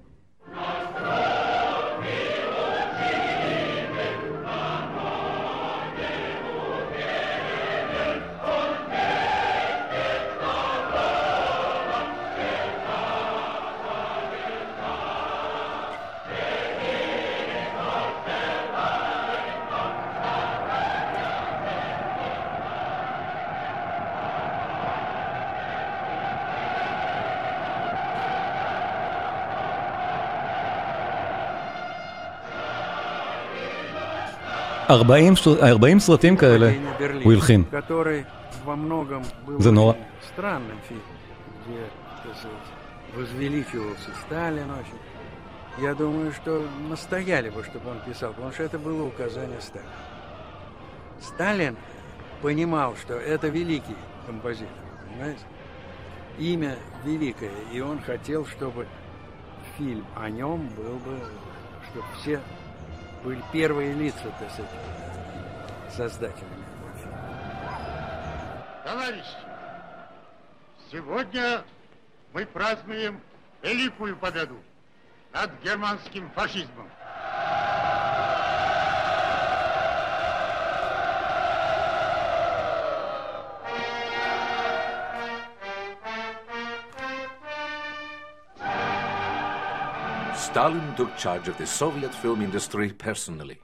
ארבעים 35.62 35.98
סרטים 35.98 36.36
כאלה 36.36 36.72
הוא 37.22 37.32
הלחין. 37.32 37.64
זה 39.58 39.70
נורא. 39.70 39.92
возвеличивался 43.16 44.10
Сталин 44.22 44.70
очень. 44.70 44.98
Я 45.78 45.94
думаю, 45.94 46.32
что 46.32 46.66
настояли 46.88 47.48
бы, 47.48 47.64
чтобы 47.64 47.90
он 47.90 48.00
писал, 48.00 48.32
потому 48.34 48.52
что 48.52 48.62
это 48.62 48.78
было 48.78 49.04
указание 49.04 49.60
Сталина. 49.60 49.90
Сталин 51.20 51.76
понимал, 52.42 52.94
что 52.96 53.14
это 53.14 53.48
великий 53.48 53.96
композитор, 54.26 54.68
понимаете? 55.08 55.40
Имя 56.38 56.76
великое, 57.04 57.52
и 57.72 57.80
он 57.80 58.00
хотел, 58.02 58.46
чтобы 58.46 58.86
фильм 59.78 60.04
о 60.14 60.28
нем 60.28 60.68
был 60.76 60.96
бы, 60.98 61.18
чтобы 61.90 62.06
все 62.20 62.40
были 63.23 63.43
первые 63.51 63.93
лица, 63.93 64.31
так 64.39 64.51
сказать, 64.51 64.71
создателями. 65.95 66.65
Товарищи, 68.83 69.37
сегодня 70.91 71.63
мы 72.33 72.45
празднуем 72.45 73.19
великую 73.61 74.15
победу 74.15 74.57
над 75.33 75.51
германским 75.61 76.29
фашизмом. 76.31 76.89
Stalin 90.57 90.95
took 90.95 91.15
charge 91.17 91.47
of 91.47 91.57
the 91.59 91.67
Soviet 91.67 92.11
film 92.11 92.41
industry 92.41 92.91
personally. 92.91 93.59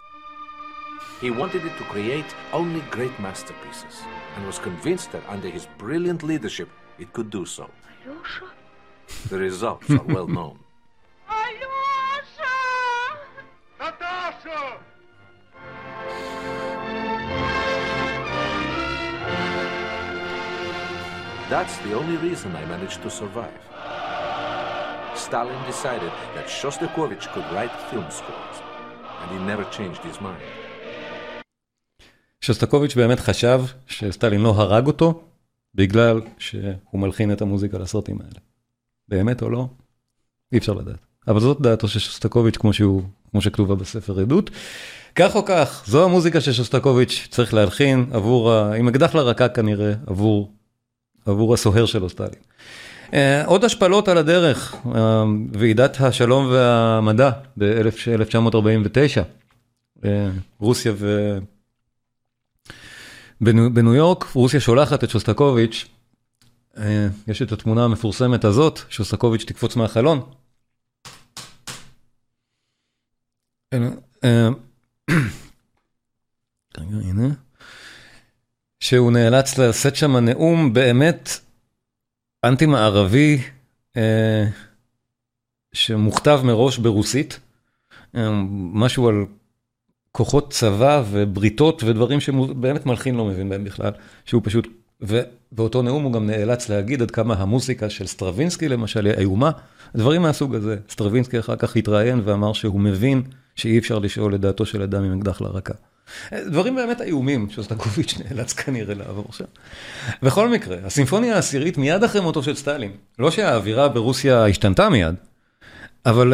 He 1.20 1.32
wanted 1.32 1.66
it 1.66 1.76
to 1.80 1.84
create 1.86 2.36
only 2.52 2.82
great 2.92 3.20
masterpieces 3.20 4.04
and 4.36 4.46
was 4.46 4.60
convinced 4.60 5.12
that 5.12 5.28
under 5.28 5.50
his 5.50 5.68
brilliant 5.80 6.22
leadership 6.22 6.70
it 7.00 7.12
could 7.12 7.32
do 7.32 7.48
so. 7.48 7.68
Alyosha? 8.06 8.46
The 9.28 9.40
results 9.40 9.90
are 9.90 10.04
well 10.04 10.28
known. 10.28 10.60
Alyosha! 11.30 12.54
Natasha! 13.80 14.78
That's 21.50 21.76
the 21.80 21.94
only 21.94 22.18
reason 22.18 22.56
I 22.56 22.64
managed 22.66 23.02
to 23.02 23.10
survive. 23.10 23.73
Stalin 25.28 25.62
decided 25.72 26.12
that 26.36 26.48
Shostakovich 26.60 27.26
could 27.34 27.48
write 27.54 27.74
film 27.90 28.08
scores, 28.20 28.58
and 29.22 29.28
he 29.34 29.40
never 29.52 29.66
changed 29.78 30.02
his 30.10 30.18
mind. 30.22 30.44
שוסטקוביץ' 32.42 32.96
באמת 32.96 33.20
חשב 33.20 33.62
שסטלין 33.88 34.42
לא 34.42 34.50
הרג 34.50 34.88
אותו 34.88 35.24
בגלל 35.76 36.22
שהוא 36.38 37.00
מלחין 37.02 37.32
את 37.32 37.42
המוזיקה 37.42 37.78
לסרטים 37.78 38.18
האלה. 38.22 38.40
באמת 39.08 39.42
או 39.42 39.50
לא? 39.50 39.68
אי 40.52 40.58
אפשר 40.58 40.74
לדעת. 40.74 41.00
אבל 41.28 41.40
זאת 41.40 41.62
דעתו 41.62 41.88
של 41.88 42.00
שוסטקוביץ' 42.00 42.58
כמו 42.58 42.74
שהוא, 42.74 43.02
כמו 43.32 43.42
שכתובה 43.42 43.76
בספר 43.76 44.20
עדות. 44.20 44.50
כך 45.16 45.36
או 45.36 45.46
כך, 45.46 45.84
זו 45.88 46.06
המוזיקה 46.06 46.42
ששוסטקוביץ' 46.42 47.28
צריך 47.32 47.54
להלחין 47.54 48.06
עבור. 48.14 48.54
עם 48.54 48.88
אקדח 48.88 49.16
לרקה 49.16 49.50
כנראה, 49.50 49.94
עבור, 50.08 50.52
עבור 51.26 51.54
הסוהר 51.54 51.86
שלו 51.86 52.10
סטלין. 52.10 52.42
אה, 53.14 53.46
עוד 53.46 53.64
השפלות 53.64 54.08
על 54.08 54.18
הדרך, 54.18 54.76
אה, 54.96 55.24
ועידת 55.54 56.02
השלום 56.02 56.48
והמדע 56.52 57.32
ב-1949, 57.58 59.22
אה, 60.06 60.30
רוסיה 60.60 60.94
ו... 60.96 61.38
בניו, 63.42 63.74
בניו 63.74 63.96
יורק, 63.96 64.24
רוסיה 64.24 64.60
שולחת 64.60 65.04
את 65.04 65.10
שוסטקוביץ', 65.10 65.86
יש 67.28 67.42
את 67.42 67.52
התמונה 67.52 67.84
המפורסמת 67.84 68.46
הזאת, 68.46 68.80
שוסטקוביץ' 68.90 69.44
תקפוץ 69.44 69.76
מהחלון. 69.76 70.22
שהוא 78.80 79.12
נאלץ 79.12 79.58
לשאת 79.58 79.96
שם 79.96 80.18
נאום 80.18 80.74
באמת 80.74 81.30
אנטי 82.44 82.66
מערבי 82.66 83.42
אה, 83.98 84.46
שמוכתב 85.74 86.42
מראש 86.44 86.78
ברוסית, 86.78 87.40
אה, 88.16 88.30
משהו 88.74 89.08
על 89.08 89.26
כוחות 90.12 90.54
צבא 90.54 91.04
ובריתות 91.12 91.84
ודברים 91.84 92.20
שבאמת 92.20 92.86
מלחין 92.86 93.16
לא 93.16 93.26
מבין 93.26 93.50
בהם 93.50 93.64
בכלל, 93.64 93.92
שהוא 94.26 94.42
פשוט, 94.46 94.68
ובאותו 95.02 95.82
נאום 95.82 96.04
הוא 96.04 96.14
גם 96.14 96.28
נאלץ 96.28 96.70
להגיד 96.70 97.02
עד 97.02 97.12
כמה 97.12 97.34
המוזיקה 97.34 97.90
של 97.90 98.08
סטרווינסקי 98.08 98.70
למשל 98.70 99.06
היא 99.06 99.14
איומה, 99.14 99.52
דברים 99.96 100.22
מהסוג 100.22 100.56
הזה. 100.56 100.78
סטרווינסקי 100.90 101.40
אחר 101.40 101.56
כך 101.56 101.76
התראיין 101.76 102.22
ואמר 102.24 102.54
שהוא 102.54 102.82
מבין 102.82 103.22
שאי 103.56 103.78
אפשר 103.78 104.00
לשאול 104.00 104.36
את 104.36 104.42
דעתו 104.42 104.66
של 104.66 104.82
אדם 104.82 105.04
עם 105.04 105.18
אקדח 105.18 105.42
לרקה. 105.42 105.74
דברים 106.34 106.76
באמת 106.76 107.02
איומים 107.02 107.50
שוסטקוביץ' 107.50 108.16
נאלץ 108.20 108.54
כנראה 108.54 108.94
לעבור 108.94 109.28
שם. 109.32 109.46
בכל 110.24 110.50
מקרה, 110.50 110.78
הסימפוניה 110.84 111.36
העשירית 111.36 111.78
מיד 111.78 112.04
אחרי 112.04 112.22
מותו 112.22 112.44
של 112.44 112.56
סטלין, 112.56 112.92
לא 113.20 113.32
שהאווירה 113.32 113.90
ברוסיה 113.90 114.46
השתנתה 114.46 114.90
מיד, 114.90 115.16
אבל 116.06 116.34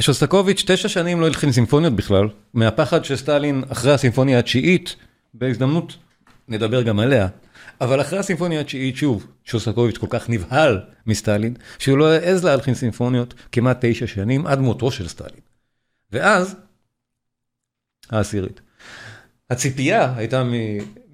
שוסטקוביץ' 0.00 0.64
תשע 0.66 0.88
שנים 0.88 1.20
לא 1.20 1.26
הלחין 1.26 1.52
סימפוניות 1.52 1.92
בכלל, 1.92 2.28
מהפחד 2.54 3.04
שסטלין 3.04 3.64
אחרי 3.68 3.92
הסימפוניה 3.92 4.38
התשיעית, 4.38 4.96
בהזדמנות 5.34 5.96
נדבר 6.48 6.82
גם 6.82 7.00
עליה. 7.00 7.28
אבל 7.80 8.00
אחרי 8.00 8.18
הסימפוניה 8.18 8.60
התשיעית, 8.60 8.96
שוב, 8.96 9.26
שוסטקוביץ' 9.44 9.98
כל 9.98 10.06
כך 10.10 10.30
נבהל 10.30 10.80
מסטלין, 11.06 11.54
שהוא 11.78 11.98
לא 11.98 12.12
העז 12.12 12.44
להלחין 12.44 12.74
סימפוניות 12.74 13.34
כמעט 13.52 13.78
תשע 13.80 14.06
שנים, 14.06 14.46
עד 14.46 14.58
מותו 14.58 14.90
של 14.90 15.08
סטלין. 15.08 15.40
ואז, 16.12 16.56
העשירית. 18.10 18.60
הציפייה 19.50 20.16
הייתה 20.16 20.42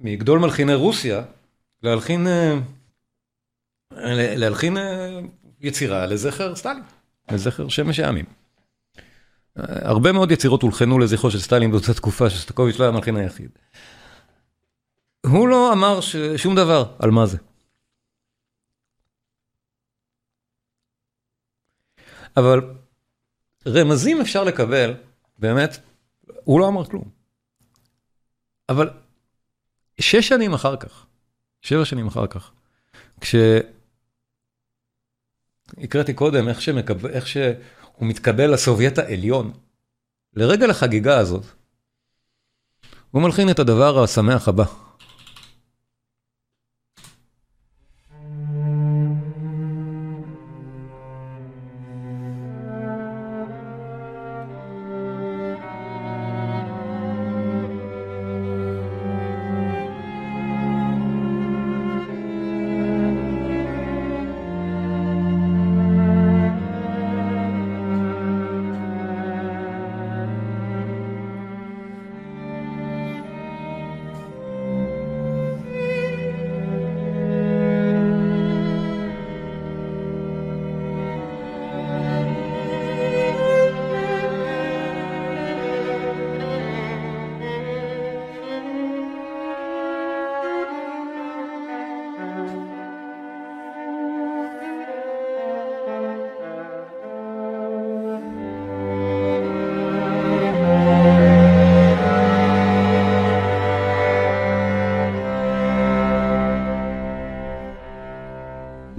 מגדול 0.01 0.39
מלחיני 0.39 0.73
רוסיה, 0.73 1.23
להלחין, 1.83 2.27
אה, 2.27 2.59
להלחין 4.35 4.77
אה, 4.77 5.19
יצירה 5.61 6.05
לזכר 6.05 6.55
סטלין, 6.55 6.83
לזכר 7.31 7.67
שמש 7.67 7.99
העמים. 7.99 8.25
אה, 9.57 9.63
הרבה 9.89 10.11
מאוד 10.11 10.31
יצירות 10.31 10.61
הולחנו 10.61 10.99
לזכרו 10.99 11.31
של 11.31 11.39
סטלין 11.39 11.71
באותה 11.71 11.93
תקופה 11.93 12.29
שסטקוביץ' 12.29 12.79
לא 12.79 12.83
היה 12.83 12.93
המלחין 12.93 13.15
היחיד. 13.15 13.49
הוא 15.25 15.47
לא 15.47 15.73
אמר 15.73 15.99
שום 16.37 16.55
דבר 16.55 16.95
על 16.99 17.11
מה 17.11 17.25
זה. 17.25 17.37
אבל 22.37 22.61
רמזים 23.67 24.21
אפשר 24.21 24.43
לקבל, 24.43 24.93
באמת, 25.39 25.77
הוא 26.43 26.59
לא 26.59 26.67
אמר 26.67 26.85
כלום. 26.85 27.12
אבל 28.73 28.89
שש 29.99 30.27
שנים 30.27 30.53
אחר 30.53 30.75
כך, 30.75 31.05
שבע 31.61 31.85
שנים 31.85 32.07
אחר 32.07 32.27
כך, 32.27 32.51
כשהקראתי 35.77 36.13
קודם 36.13 36.47
איך, 36.49 36.61
שמקב... 36.61 37.05
איך 37.05 37.27
שהוא 37.27 37.55
מתקבל 38.01 38.53
לסובייט 38.53 38.97
העליון, 38.97 39.51
לרגל 40.33 40.69
החגיגה 40.69 41.17
הזאת, 41.17 41.43
הוא 43.11 43.21
מלחין 43.21 43.49
את 43.49 43.59
הדבר 43.59 44.03
השמח 44.03 44.47
הבא. 44.47 44.82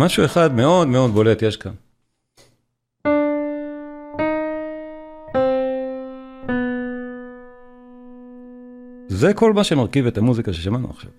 משהו 0.05 0.25
אחד 0.25 0.53
מאוד 0.53 0.89
מאוד 0.89 1.11
בולט 1.11 1.43
יש 1.43 1.57
כאן. 1.57 1.75
זה 9.09 9.35
כל 9.35 9.53
מה 9.53 9.65
שמרכיב 9.65 10.07
את 10.07 10.19
המוזיקה 10.19 10.53
ששמענו 10.53 10.91
עכשיו. 10.91 11.11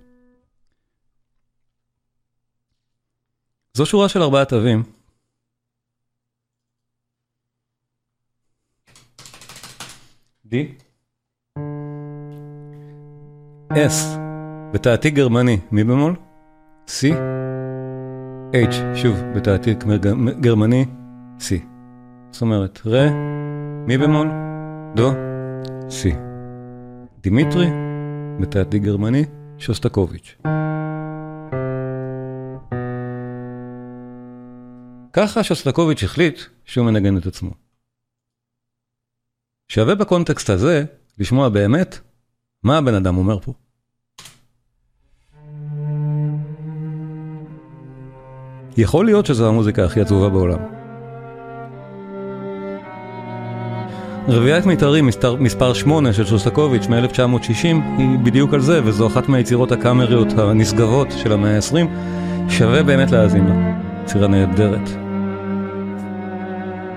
זו 3.73 3.85
שורה 3.85 4.09
של 4.09 4.21
ארבעה 4.21 4.45
תווים. 4.45 4.83
D, 10.47 10.53
S, 13.71 14.17
בתעתיק 14.73 15.13
גרמני, 15.13 15.59
מי 15.71 15.83
במול? 15.83 16.15
C, 16.87 17.34
H, 18.55 18.75
שוב, 18.95 19.17
בתעתיק 19.35 19.83
גרמני, 20.39 20.85
C. 21.39 21.43
זאת 22.31 22.41
אומרת, 22.41 22.81
רה, 22.85 23.09
מי 23.87 23.97
במול, 23.97 24.27
דו, 24.95 25.11
C. 25.89 26.15
דימיטרי, 27.21 27.67
בתעתיק 28.39 28.83
גרמני, 28.83 29.25
שוסטקוביץ'. 29.57 30.37
ככה 35.13 35.43
שוסטקוביץ' 35.43 36.03
החליט 36.03 36.39
שהוא 36.65 36.85
מנגן 36.85 37.17
את 37.17 37.25
עצמו. 37.25 37.51
שווה 39.67 39.95
בקונטקסט 39.95 40.49
הזה 40.49 40.85
לשמוע 41.17 41.49
באמת 41.49 41.99
מה 42.63 42.77
הבן 42.77 42.93
אדם 42.93 43.17
אומר 43.17 43.39
פה. 43.39 43.53
יכול 48.77 49.05
להיות 49.05 49.25
שזו 49.25 49.47
המוזיקה 49.47 49.83
הכי 49.85 50.01
עצובה 50.01 50.29
בעולם. 50.29 50.57
רביעיית 54.27 54.65
מיתרים 54.65 55.05
מספר, 55.05 55.35
מספר 55.35 55.73
8 55.73 56.13
של 56.13 56.25
שוסטקוביץ' 56.25 56.87
מ-1960 56.87 57.65
היא 57.97 58.19
בדיוק 58.23 58.53
על 58.53 58.59
זה, 58.59 58.81
וזו 58.83 59.07
אחת 59.07 59.29
מהיצירות 59.29 59.71
הקאמריות 59.71 60.27
הנשגבות 60.37 61.07
של 61.11 61.31
המאה 61.31 61.55
ה-20. 61.55 61.87
שווה 62.49 62.83
באמת 62.83 63.11
להאזין 63.11 63.47
לה. 63.47 63.75
יצירה 64.03 64.27
נהדרת. 64.27 64.89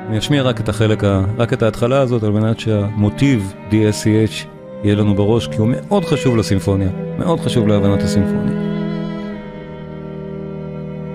אני 0.08 0.18
אשמיע 0.18 0.42
רק 0.42 0.60
את 0.60 0.68
החלק, 0.68 1.04
ה... 1.04 1.22
רק 1.38 1.52
את 1.52 1.62
ההתחלה 1.62 2.00
הזאת, 2.00 2.22
על 2.22 2.30
מנת 2.30 2.60
שהמוטיב 2.60 3.54
DSCH 3.70 4.46
יהיה 4.84 4.94
לנו 4.94 5.14
בראש, 5.14 5.46
כי 5.46 5.56
הוא 5.56 5.68
מאוד 5.68 6.04
חשוב 6.04 6.36
לסימפוניה, 6.36 6.88
מאוד 7.18 7.40
חשוב 7.40 7.68
להבנת 7.68 8.02
הסימפוניה. 8.02 8.67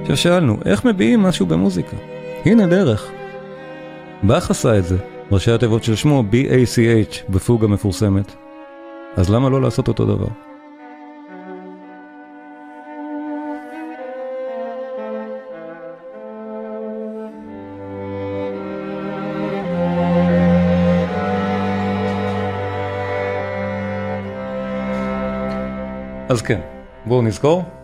עכשיו 0.04 0.18
שאלנו, 0.18 0.58
איך 0.66 0.86
מביעים 0.86 1.22
משהו 1.22 1.46
במוזיקה? 1.46 1.98
הנה 2.46 2.68
דרך. 2.68 3.12
באך 4.24 4.52
עשה 4.52 4.78
את 4.78 4.86
זה, 4.86 4.98
ראשי 5.32 5.52
התיבות 5.52 5.84
של 5.84 5.96
שמו 5.96 6.24
B-A-C-H 6.32 7.32
בפוגה 7.32 7.68
מפורסמת. 7.68 8.36
אז 9.16 9.30
למה 9.30 9.50
לא 9.50 9.62
לעשות 9.62 9.88
אותו 9.88 10.06
דבר? 10.06 10.28
אז 26.30 26.42
כן, 26.42 26.60
בואו 27.06 27.22
נזכור. 27.22 27.83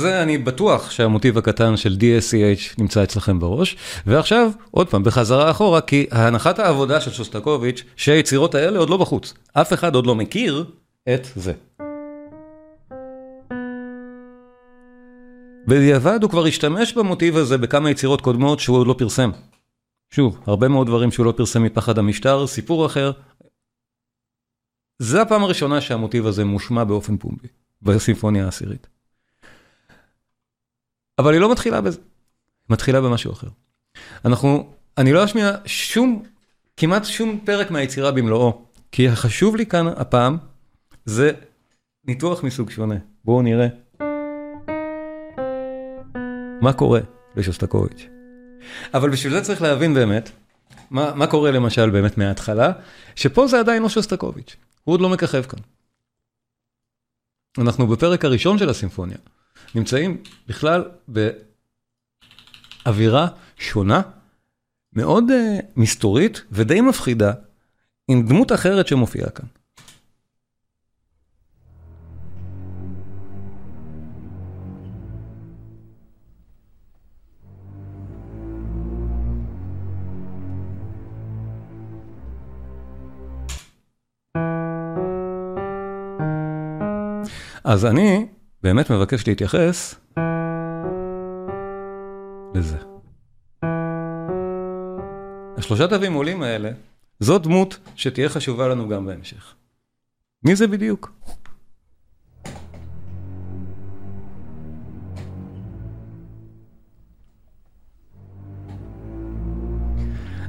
זה 0.00 0.22
אני 0.22 0.38
בטוח 0.38 0.90
שהמוטיב 0.90 1.38
הקטן 1.38 1.76
של 1.76 1.96
DSCH 2.00 2.74
נמצא 2.78 3.02
אצלכם 3.02 3.38
בראש. 3.38 3.76
ועכשיו, 4.06 4.50
עוד 4.70 4.88
פעם, 4.88 5.04
בחזרה 5.04 5.50
אחורה, 5.50 5.80
כי 5.80 6.06
הנחת 6.10 6.58
העבודה 6.58 7.00
של 7.00 7.10
שוסטקוביץ', 7.10 7.82
שהיצירות 7.96 8.54
האלה 8.54 8.78
עוד 8.78 8.90
לא 8.90 8.96
בחוץ. 8.96 9.34
אף 9.52 9.72
אחד 9.72 9.94
עוד 9.94 10.06
לא 10.06 10.14
מכיר 10.14 10.64
את 11.08 11.28
זה. 11.36 11.52
בדיעבד 15.66 16.22
הוא 16.22 16.30
כבר 16.30 16.46
השתמש 16.46 16.92
במוטיב 16.92 17.36
הזה 17.36 17.58
בכמה 17.58 17.90
יצירות 17.90 18.20
קודמות 18.20 18.60
שהוא 18.60 18.76
עוד 18.76 18.86
לא 18.86 18.94
פרסם. 18.98 19.30
שוב, 20.10 20.40
הרבה 20.46 20.68
מאוד 20.68 20.86
דברים 20.86 21.10
שהוא 21.10 21.26
לא 21.26 21.32
פרסם 21.36 21.62
מפחד 21.62 21.98
המשטר, 21.98 22.46
סיפור 22.46 22.86
אחר. 22.86 23.12
זה 24.98 25.22
הפעם 25.22 25.42
הראשונה 25.42 25.80
שהמוטיב 25.80 26.26
הזה 26.26 26.44
מושמע 26.44 26.84
באופן 26.84 27.16
פומבי, 27.16 27.48
בסימפוניה 27.82 28.44
העשירית. 28.44 28.99
אבל 31.20 31.32
היא 31.32 31.40
לא 31.40 31.52
מתחילה 31.52 31.80
בזה, 31.80 31.98
היא 31.98 32.74
מתחילה 32.74 33.00
במשהו 33.00 33.32
אחר. 33.32 33.48
אנחנו, 34.24 34.72
אני 34.98 35.12
לא 35.12 35.24
אשמיע 35.24 35.52
שום, 35.66 36.22
כמעט 36.76 37.04
שום 37.04 37.40
פרק 37.44 37.70
מהיצירה 37.70 38.12
במלואו, 38.12 38.64
כי 38.92 39.08
החשוב 39.08 39.56
לי 39.56 39.66
כאן 39.66 39.86
הפעם, 39.86 40.38
זה 41.04 41.32
ניתוח 42.04 42.44
מסוג 42.44 42.70
שונה. 42.70 42.94
בואו 43.24 43.42
נראה 43.42 43.66
מה 46.62 46.72
קורה 46.72 47.00
לשוסטקוביץ'. 47.36 48.06
אבל 48.94 49.10
בשביל 49.10 49.32
זה 49.32 49.40
צריך 49.42 49.62
להבין 49.62 49.94
באמת 49.94 50.30
מה, 50.90 51.14
מה 51.14 51.26
קורה 51.26 51.50
למשל 51.50 51.90
באמת 51.90 52.18
מההתחלה? 52.18 52.72
שפה 53.16 53.46
זה 53.46 53.60
עדיין 53.60 53.82
לא 53.82 53.88
שוסטקוביץ', 53.88 54.56
הוא 54.84 54.92
עוד 54.92 55.00
לא 55.00 55.08
מככב 55.08 55.42
כאן. 55.42 55.60
אנחנו 57.58 57.86
בפרק 57.86 58.24
הראשון 58.24 58.58
של 58.58 58.68
הסימפוניה, 58.68 59.18
נמצאים 59.74 60.22
בכלל 60.48 60.84
באווירה 62.84 63.28
שונה, 63.58 64.02
מאוד 64.92 65.24
uh, 65.30 65.64
מסתורית 65.76 66.42
ודי 66.52 66.80
מפחידה, 66.80 67.32
עם 68.08 68.26
דמות 68.26 68.52
אחרת 68.52 68.86
שמופיעה 68.86 69.30
כאן. 69.30 69.46
אז 87.64 87.84
אני 87.84 88.26
באמת 88.62 88.90
מבקש 88.90 89.28
להתייחס 89.28 89.94
לזה. 92.54 92.76
השלושה 95.58 95.88
תווים 95.88 96.12
עולים 96.12 96.42
האלה, 96.42 96.70
זו 97.20 97.38
דמות 97.38 97.78
שתהיה 97.96 98.28
חשובה 98.28 98.68
לנו 98.68 98.88
גם 98.88 99.06
בהמשך. 99.06 99.54
מי 100.44 100.56
זה 100.56 100.66
בדיוק? 100.66 101.12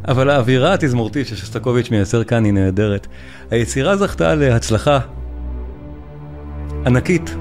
אבל 0.08 0.30
האווירה 0.30 0.74
התזמורתית 0.74 1.28
ששסטקוביץ' 1.28 1.91
מייצר 1.91 2.24
כאן 2.24 2.45
היא 2.45 2.54
נהדרת. 2.54 3.08
היצירה 3.52 3.97
זכתה 3.97 4.36
להצלחה 4.36 5.00
ענקית. 6.86 7.36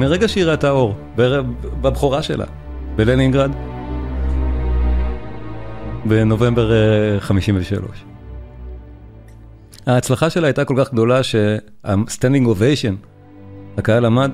מרגע 0.00 0.28
שהיא 0.28 0.44
ראתה 0.44 0.70
אור, 0.70 0.94
בבכורה 1.80 2.22
שלה, 2.22 2.44
בלנינגרד, 2.96 3.50
בנובמבר 6.04 6.70
53. 7.18 8.04
אה, 9.88 9.94
ההצלחה 9.94 10.30
שלה 10.30 10.46
הייתה 10.46 10.64
כל 10.64 10.74
כך 10.78 10.92
גדולה 10.92 11.20
שה 11.22 11.56
standing 11.56 12.46
ovation, 12.46 12.94
הקהל 13.78 14.04
עמד 14.04 14.30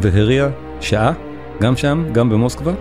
והריע 0.00 0.48
שעה, 0.80 1.12
גם 1.60 1.76
שם, 1.76 2.04
גם 2.12 2.28
במוסקבה, 2.28 2.72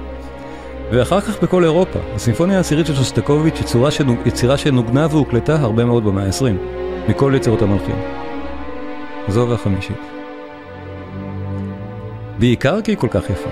ואחר 0.91 1.21
כך 1.21 1.43
בכל 1.43 1.63
אירופה. 1.63 1.99
הסימפוניה 2.15 2.57
העשירית 2.57 2.85
של 2.85 2.95
שוסטקוביץ' 2.95 3.75
היא 3.99 4.15
יצירה 4.25 4.57
שנוגנה 4.57 5.07
והוקלטה 5.11 5.55
הרבה 5.55 5.85
מאוד 5.85 6.05
במאה 6.05 6.25
ה-20, 6.25 7.09
מכל 7.09 7.33
יצירות 7.35 7.61
המלכים. 7.61 7.95
זו 9.27 9.47
והחמישית. 9.49 10.16
בעיקר 12.39 12.81
כי 12.81 12.91
היא 12.91 12.97
כל 12.97 13.07
כך 13.11 13.29
יפה. 13.29 13.49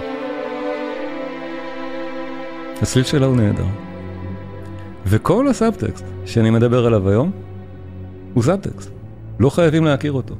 הצליל 2.82 3.06
שלה 3.06 3.26
הוא 3.26 3.38
נהדר. 3.38 3.66
וכל 5.06 5.48
הסאבטקסט 5.48 6.06
שאני 6.26 6.50
מדבר 6.50 6.86
עליו 6.86 7.10
היום, 7.10 7.32
הוא 8.34 8.44
סאבטקסט. 8.44 8.90
לא 9.40 9.50
חייבים 9.50 9.86
להכיר 9.86 10.12
אותו. 10.12 10.36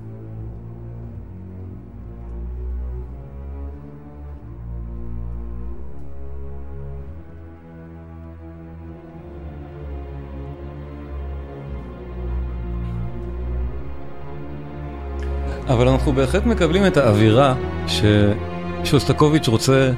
אבל 15.68 15.88
אנחנו 15.88 16.14
בהחלט 16.14 16.46
מקבלים 16.46 16.88
את 16.88 16.98
האווירה 16.98 17.56
ששוסטקוביץ' 17.88 19.48
רוצה 19.48 19.92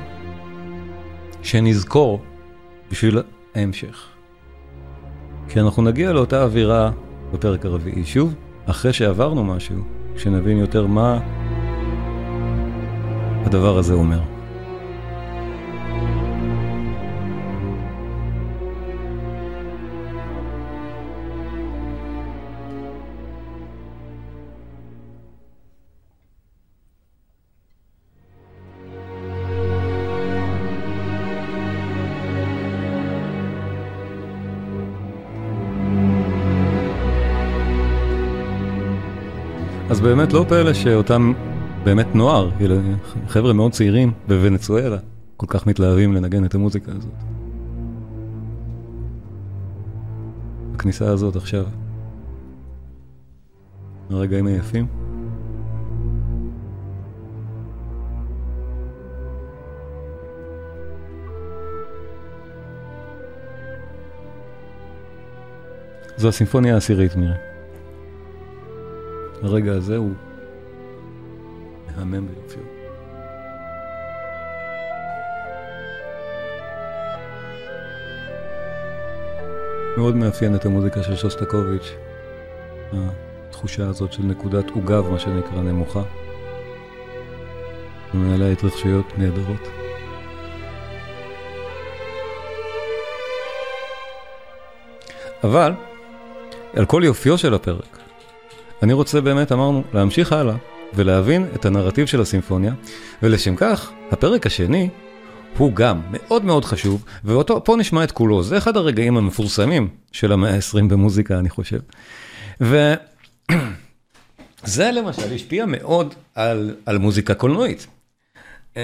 שנזכור 1.44 2.22
בשביל 2.92 3.22
ההמשך. 3.56 4.08
כי 5.50 5.60
אנחנו 5.60 5.84
נגיע 5.84 6.14
לאותה 6.14 6.44
אווירה 6.44 6.92
בפרק 7.34 7.66
הרביעי 7.66 8.06
שוב, 8.06 8.34
אחרי 8.66 8.94
שעברנו 8.94 9.44
משהו, 9.44 9.76
כשנבין 10.16 10.58
יותר 10.58 10.88
מה 10.88 11.20
הדבר 13.46 13.78
הזה 13.78 13.94
אומר. 13.94 14.37
אז 39.90 40.02
באמת 40.02 40.34
לא 40.34 40.46
פלא 40.50 40.74
שאותם 40.74 41.34
באמת 41.84 42.16
נוער, 42.16 42.50
חבר'ה 43.28 43.54
מאוד 43.54 43.72
צעירים 43.72 44.12
בוונצואלה, 44.28 44.98
כל 45.38 45.46
כך 45.50 45.68
מתלהבים 45.68 46.14
לנגן 46.14 46.46
את 46.46 46.56
המוזיקה 46.56 46.92
הזאת. 46.92 47.12
הכניסה 50.76 51.10
הזאת 51.12 51.36
עכשיו, 51.36 51.66
הרגעים 54.10 54.48
היפים. 54.48 54.88
זו 66.18 66.28
הסימפוניה 66.28 66.74
העשירית, 66.74 67.16
מירי. 67.16 67.57
הרגע 69.42 69.72
הזה 69.72 69.98
הוא 69.98 70.14
מהמם 71.88 72.28
ביופיו. 72.28 72.64
מאוד 79.98 80.16
מאפיין 80.16 80.56
את 80.56 80.66
המוזיקה 80.66 81.04
של 81.04 81.16
שוסטקוביץ', 81.16 81.92
התחושה 82.94 83.88
הזאת 83.88 84.14
של 84.14 84.24
נקודת 84.24 84.70
עוגב, 84.70 85.08
מה 85.10 85.20
שנקרא, 85.20 85.62
נמוכה. 85.62 86.04
ומעליה 88.14 88.52
התרחשויות 88.52 89.06
נהדרות. 89.18 89.68
אבל, 95.44 95.74
על 96.76 96.86
כל 96.86 97.02
יופיו 97.06 97.38
של 97.38 97.54
הפרק, 97.54 98.00
אני 98.84 98.94
רוצה 98.94 99.22
באמת, 99.22 99.52
אמרנו, 99.52 99.84
להמשיך 99.94 100.34
הלאה 100.34 100.56
ולהבין 100.94 101.48
את 101.56 101.66
הנרטיב 101.66 102.06
של 102.06 102.22
הסימפוניה, 102.22 102.74
ולשם 103.24 103.56
כך, 103.56 103.92
הפרק 104.12 104.46
השני 104.46 104.90
הוא 105.58 105.74
גם 105.74 106.02
מאוד 106.12 106.46
מאוד 106.46 106.66
חשוב, 106.66 107.06
ופה 107.26 107.76
נשמע 107.78 108.04
את 108.04 108.12
כולו, 108.12 108.44
זה 108.44 108.58
אחד 108.58 108.78
הרגעים 108.78 109.18
המפורסמים 109.18 109.90
של 110.12 110.32
המאה 110.32 110.56
ה-20 110.56 110.84
במוזיקה, 110.90 111.40
אני 111.40 111.50
חושב. 111.50 111.80
וזה 112.62 112.92
למשל 114.98 115.34
השפיע 115.34 115.66
מאוד 115.66 116.14
על, 116.36 116.76
על 116.86 116.98
מוזיקה 116.98 117.34
קולנועית. 117.34 117.88
Uh, 118.74 118.78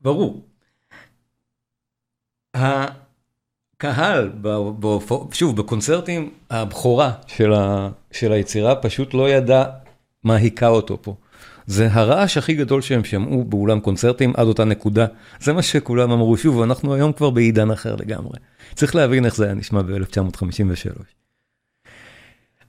ברור. 0.00 0.44
קהל, 3.78 4.32
שוב, 5.32 5.56
בקונצרטים, 5.56 6.30
הבכורה 6.50 7.12
של, 8.12 8.32
היצירה 8.32 8.74
פשוט 8.74 9.14
לא 9.14 9.30
ידע 9.30 9.64
מה 10.24 10.36
היכה 10.36 10.68
אותו 10.68 11.02
פה. 11.02 11.14
זה 11.66 11.88
הרעש 11.92 12.36
הכי 12.36 12.54
גדול 12.54 12.82
שהם 12.82 13.04
שמעו 13.04 13.44
באולם 13.44 13.80
קונצרטים 13.80 14.32
עד 14.36 14.46
אותה 14.46 14.64
נקודה. 14.64 15.06
זה 15.40 15.52
מה 15.52 15.62
שכולם 15.62 16.10
אמרו, 16.10 16.36
שוב, 16.36 16.62
אנחנו 16.62 16.94
היום 16.94 17.12
כבר 17.12 17.30
בעידן 17.30 17.70
אחר 17.70 17.96
לגמרי. 17.96 18.38
צריך 18.74 18.94
להבין 18.94 19.24
איך 19.24 19.36
זה 19.36 19.44
היה 19.44 19.54
נשמע 19.54 19.82
ב-1953. 19.82 21.02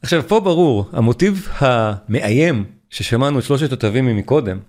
עכשיו, 0.02 0.28
פה 0.28 0.40
ברור, 0.40 0.90
המוטיב 0.92 1.48
המאיים 1.58 2.66
ששמענו 2.90 3.40
את 3.40 3.44
שלושת 3.44 3.72
התווים 3.72 4.06
ממקודם, 4.06 4.60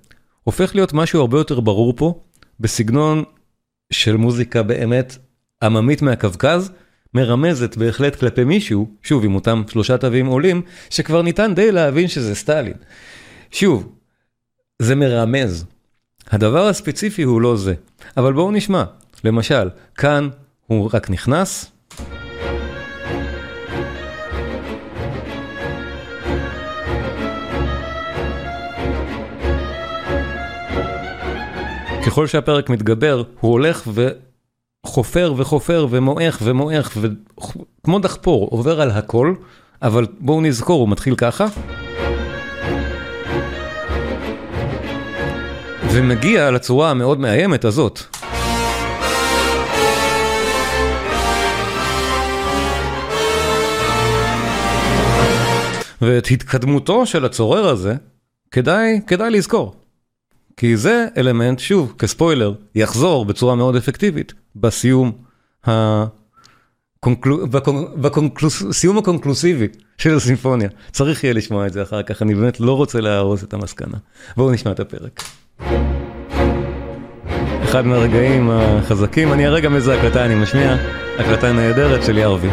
הופך 0.44 0.74
להיות 0.74 0.92
משהו 0.92 1.20
הרבה 1.20 1.38
יותר 1.38 1.60
ברור 1.60 1.94
פה, 1.96 2.20
בסגנון 2.60 3.24
של 3.92 4.16
מוזיקה 4.16 4.62
באמת 4.62 5.16
עממית 5.62 6.02
מהקווקז, 6.02 6.70
מרמזת 7.14 7.76
בהחלט 7.76 8.16
כלפי 8.16 8.44
מישהו, 8.44 8.90
שוב 9.02 9.24
עם 9.24 9.34
אותם 9.34 9.62
שלושה 9.68 9.98
תווים 9.98 10.26
עולים, 10.26 10.62
שכבר 10.90 11.22
ניתן 11.22 11.54
די 11.54 11.72
להבין 11.72 12.08
שזה 12.08 12.34
סטלין. 12.34 12.76
שוב, 13.50 13.92
זה 14.78 14.94
מרמז. 14.94 15.64
הדבר 16.30 16.66
הספציפי 16.66 17.22
הוא 17.22 17.40
לא 17.40 17.56
זה. 17.56 17.74
אבל 18.16 18.32
בואו 18.32 18.50
נשמע, 18.50 18.84
למשל, 19.24 19.68
כאן 19.94 20.28
הוא 20.66 20.90
רק 20.94 21.10
נכנס. 21.10 21.72
ככל 32.06 32.26
שהפרק 32.26 32.70
מתגבר, 32.70 33.22
הוא 33.40 33.52
הולך 33.52 33.86
וחופר 34.88 35.34
וחופר 35.36 35.86
ומועך 35.90 36.38
ומועך, 36.42 36.96
וכמו 37.00 37.98
דחפור, 37.98 38.48
עובר 38.50 38.80
על 38.80 38.90
הכל, 38.90 39.34
אבל 39.82 40.06
בואו 40.20 40.40
נזכור, 40.40 40.80
הוא 40.80 40.88
מתחיל 40.88 41.14
ככה. 41.14 41.46
ומגיע 45.92 46.50
לצורה 46.50 46.90
המאוד 46.90 47.20
מאיימת 47.20 47.64
הזאת. 47.64 48.00
ואת 56.02 56.26
התקדמותו 56.26 57.06
של 57.06 57.24
הצורר 57.24 57.68
הזה, 57.68 57.94
כדאי, 58.50 59.00
כדאי 59.06 59.30
לזכור. 59.30 59.74
כי 60.58 60.76
זה 60.76 61.06
אלמנט, 61.16 61.58
שוב, 61.58 61.94
כספוילר, 61.98 62.52
יחזור 62.74 63.24
בצורה 63.24 63.54
מאוד 63.54 63.76
אפקטיבית 63.76 64.34
בסיום, 64.56 65.12
ה... 65.68 66.04
קונקלו... 67.00 67.46
בקונקלוס... 68.00 68.62
סיום 68.72 68.98
הקונקלוסיבי 68.98 69.68
של 69.98 70.16
הסימפוניה. 70.16 70.68
צריך 70.92 71.24
יהיה 71.24 71.34
לשמוע 71.34 71.66
את 71.66 71.72
זה 71.72 71.82
אחר 71.82 72.02
כך, 72.02 72.22
אני 72.22 72.34
באמת 72.34 72.60
לא 72.60 72.76
רוצה 72.76 73.00
להרוס 73.00 73.44
את 73.44 73.54
המסקנה. 73.54 73.96
בואו 74.36 74.50
נשמע 74.50 74.72
את 74.72 74.80
הפרק. 74.80 75.22
אחד 77.64 77.86
מהרגעים 77.86 78.50
החזקים, 78.50 79.32
אני 79.32 79.46
הרגע 79.46 79.68
מאיזה 79.68 79.98
הקלטה 79.98 80.24
אני 80.24 80.34
משמיע, 80.34 80.76
הקלטה 81.18 81.52
נהדרת 81.52 82.04
של 82.04 82.18
ירבי. 82.18 82.48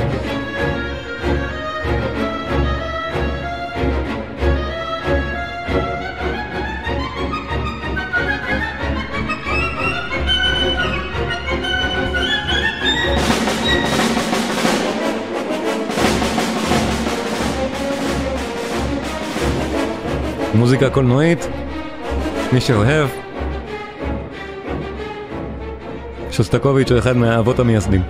מוזיקה 20.56 20.90
קולנועית, 20.90 21.48
מי 22.54 22.62
שאוהב. 22.62 23.10
שוסטקוביץ' 26.32 26.92
הוא 26.92 27.00
אחד 27.00 27.18
מהאבות 27.18 27.60
המייסדים. 27.60 28.02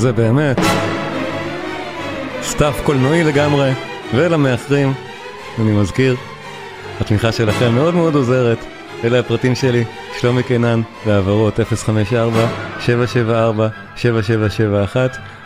זה 0.00 0.12
באמת 0.12 0.56
setup 2.42 2.80
קולנועי 2.84 3.24
לגמרי, 3.24 3.70
ולמאחרים, 4.14 4.92
אני 5.58 5.72
מזכיר, 5.72 6.16
התמיכה 7.00 7.32
שלכם 7.32 7.74
מאוד 7.74 7.94
מאוד 7.94 8.14
עוזרת. 8.14 8.58
אלה 9.04 9.18
הפרטים 9.18 9.54
שלי, 9.54 9.84
שלומי 10.20 10.42
קינן, 10.42 10.82
והעברות 11.06 11.60
054-774-7771, 11.60 11.62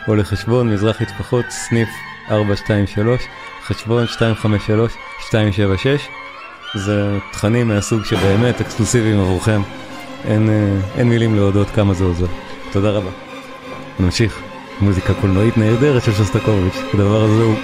או 0.07 0.15
לחשבון 0.15 0.73
מזרחי 0.73 1.05
טפחות, 1.05 1.45
סניף 1.49 1.89
423, 2.31 3.21
חשבון 3.65 4.05
253-276. 5.31 5.33
זה 6.75 7.17
תכנים 7.31 7.67
מהסוג 7.67 8.05
שבאמת 8.05 8.61
אקסקלוסיביים 8.61 9.19
עבורכם. 9.19 9.61
אין, 10.25 10.49
אה, 10.49 10.99
אין 10.99 11.09
מילים 11.09 11.35
להודות 11.35 11.67
כמה 11.69 11.93
זה 11.93 12.03
עוזר. 12.03 12.27
תודה 12.71 12.89
רבה. 12.89 13.24
נמשיך. 13.99 14.39
מוזיקה 14.81 15.13
קולנועית 15.13 15.57
נהדרת 15.57 16.03
של 16.03 16.13
שוסטקוביץ'. 16.13 16.77
הדבר 16.93 17.23
הזה 17.23 17.43
הוא... 17.43 17.55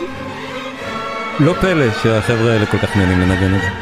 לא 1.39 1.53
פלא 1.53 1.85
שהחבר'ה 2.03 2.53
האלה 2.53 2.65
כל 2.65 2.77
כך 2.77 2.97
נהנים 2.97 3.19
לנגן 3.19 3.55
את 3.55 3.61
זה. 3.61 3.80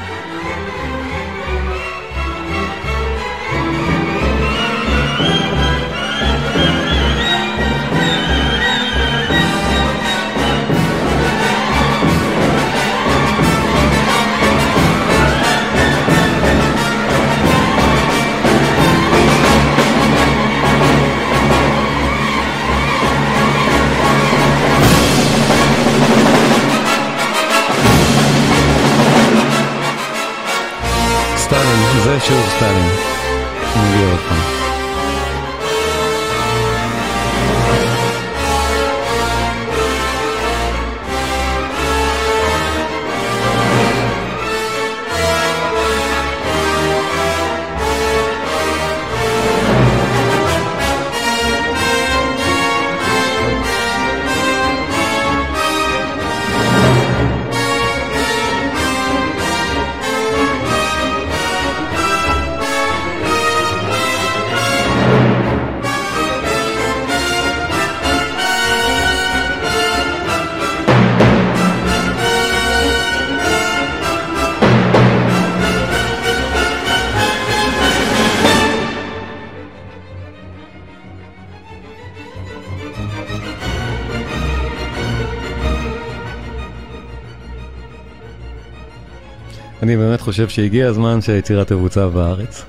חושב 90.46 90.56
שהגיע 90.56 90.88
הזמן 90.88 91.22
שהיצירה 91.22 91.66
תבוצע 91.66 92.08
בארץ. 92.08 92.66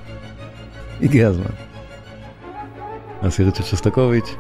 הגיע 1.03 1.29
הזמן. 1.29 1.45
העשירית 3.23 3.55
של 3.57 3.63
שוסטקוביץ'. 3.63 4.35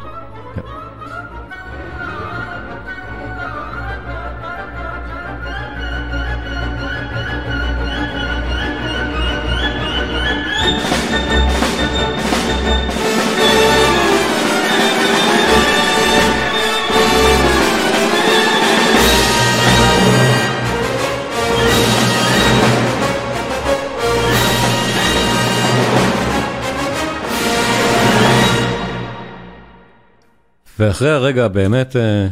ואחרי 30.80 31.10
הרגע 31.10 31.44
הבאמת 31.44 31.96
אה, 31.96 32.28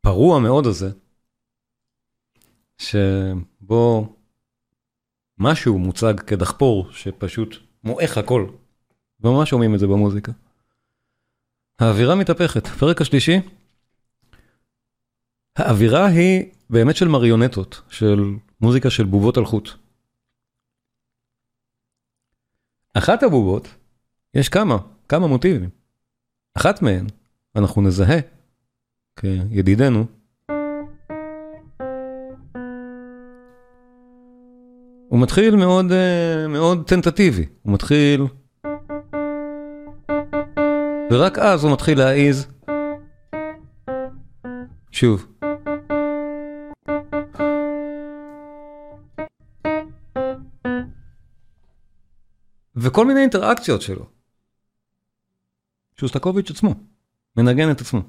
הפרוע 0.00 0.40
מאוד 0.40 0.66
הזה, 0.66 0.90
שבו 2.78 4.16
משהו 5.38 5.78
מוצג 5.78 6.20
כדחפור 6.20 6.92
שפשוט 6.92 7.56
מועך 7.84 8.18
הכל, 8.18 8.46
וממש 9.20 9.50
שומעים 9.50 9.74
את 9.74 9.78
זה 9.78 9.86
במוזיקה. 9.86 10.32
האווירה 11.78 12.14
מתהפכת. 12.14 12.66
פרק 12.66 13.00
השלישי, 13.00 13.36
האווירה 15.56 16.06
היא 16.06 16.52
באמת 16.70 16.96
של 16.96 17.08
מריונטות, 17.08 17.82
של 17.90 18.20
מוזיקה 18.60 18.90
של 18.90 19.04
בובות 19.04 19.36
על 19.36 19.44
חוט. 19.44 19.68
אחת 22.94 23.22
הבובות, 23.22 23.68
יש 24.34 24.48
כמה, 24.48 24.76
כמה 25.08 25.26
מוטיבים. 25.26 25.70
אחת 26.54 26.82
מהן, 26.82 27.06
אנחנו 27.56 27.82
נזהה 27.82 28.18
כידידנו, 29.16 30.06
הוא 35.08 35.20
מתחיל 35.22 35.56
מאוד, 35.56 35.92
אה, 35.92 36.48
מאוד 36.48 36.88
טנטטיבי, 36.88 37.46
הוא 37.62 37.72
מתחיל... 37.74 38.26
ורק 41.10 41.38
אז 41.38 41.64
הוא 41.64 41.72
מתחיל 41.72 41.98
להעיז 41.98 42.46
שוב. 44.90 45.26
וכל 52.76 53.06
מיני 53.06 53.20
אינטראקציות 53.20 53.82
שלו. 53.82 54.06
שוסטקוביץ' 56.00 56.50
עצמו, 56.50 56.74
מנגן 57.36 57.70
את 57.70 57.80
עצמו. 57.80 58.02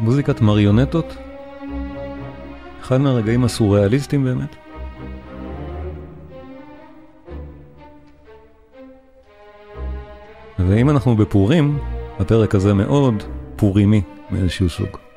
מוזיקת 0.00 0.40
מריונטות, 0.40 1.16
אחד 2.80 3.00
מהרגעים 3.00 3.44
הסוריאליסטיים 3.44 4.24
באמת. 4.24 4.56
ואם 10.58 10.90
אנחנו 10.90 11.16
בפורים, 11.16 11.78
הפרק 12.18 12.54
הזה 12.54 12.74
מאוד 12.74 13.22
פורימי 13.56 14.02
מאיזשהו 14.30 14.68
סוג. 14.68 15.09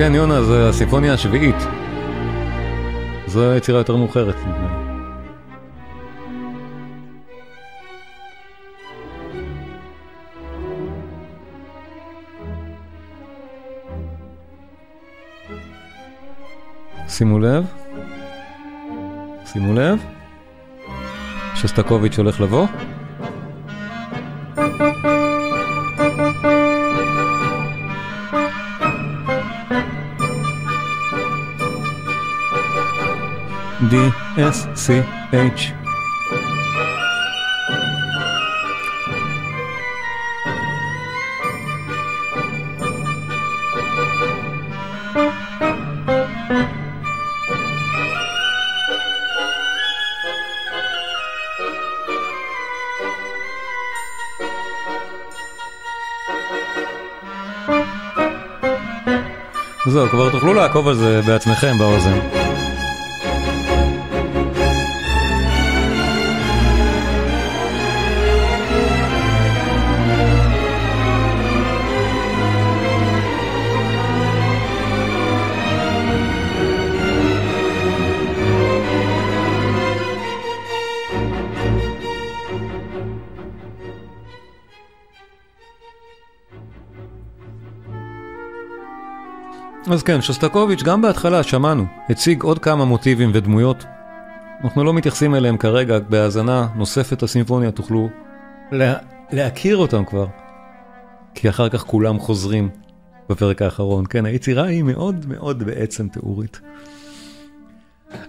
כן, 0.00 0.14
יונה, 0.14 0.42
זה 0.42 0.68
הסימפוניה 0.68 1.12
השביעית. 1.14 1.56
זו 3.26 3.54
יצירה 3.54 3.78
יותר 3.78 3.96
מאוחרת. 3.96 4.36
שימו 17.08 17.38
לב, 17.38 17.64
שימו 19.46 19.74
לב, 19.74 19.98
שסטקוביץ' 21.54 22.18
הולך 22.18 22.40
לבוא. 22.40 22.66
D 33.90 33.94
S 34.36 34.58
C 34.74 34.86
H 35.32 35.60
זהו, 59.86 60.08
כבר 60.08 60.30
תוכלו 60.30 60.54
לעקוב 60.54 60.88
על 60.88 60.94
זה 60.94 61.20
בעצמכם 61.26 61.78
באוזן. 61.78 62.18
אז 89.92 90.02
כן, 90.02 90.20
שוסטקוביץ' 90.20 90.82
גם 90.82 91.02
בהתחלה 91.02 91.42
שמענו, 91.42 91.84
הציג 92.08 92.42
עוד 92.42 92.58
כמה 92.58 92.84
מוטיבים 92.84 93.30
ודמויות. 93.34 93.84
אנחנו 94.64 94.84
לא 94.84 94.92
מתייחסים 94.92 95.34
אליהם 95.34 95.56
כרגע, 95.56 95.98
בהאזנה 95.98 96.68
נוספת 96.74 97.22
לסימפוניה 97.22 97.70
תוכלו 97.70 98.08
לה... 98.72 98.94
להכיר 99.32 99.76
אותם 99.76 100.04
כבר. 100.04 100.26
כי 101.34 101.48
אחר 101.48 101.68
כך 101.68 101.84
כולם 101.84 102.18
חוזרים 102.18 102.68
בפרק 103.28 103.62
האחרון. 103.62 104.04
כן, 104.10 104.26
היצירה 104.26 104.64
היא 104.64 104.82
מאוד 104.82 105.26
מאוד 105.28 105.62
בעצם 105.62 106.08
תיאורית. 106.08 106.60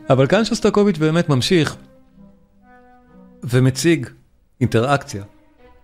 אבל 0.10 0.28
כאן 0.28 0.46
שוסטקוביץ' 0.46 0.98
באמת 0.98 1.30
ממשיך 1.30 1.76
ומציג 3.44 4.08
אינטראקציה 4.62 5.24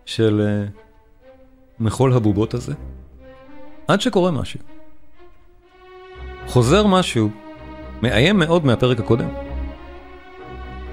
של 0.05 0.41
uh, 0.41 0.79
מחול 1.79 2.13
הבובות 2.13 2.53
הזה, 2.53 2.73
עד 3.87 4.01
שקורה 4.01 4.31
משהו. 4.31 4.76
חוזר 6.47 6.87
משהו 6.87 7.29
מאיים 8.01 8.39
מאוד 8.39 8.65
מהפרק 8.65 8.99
הקודם. 8.99 9.29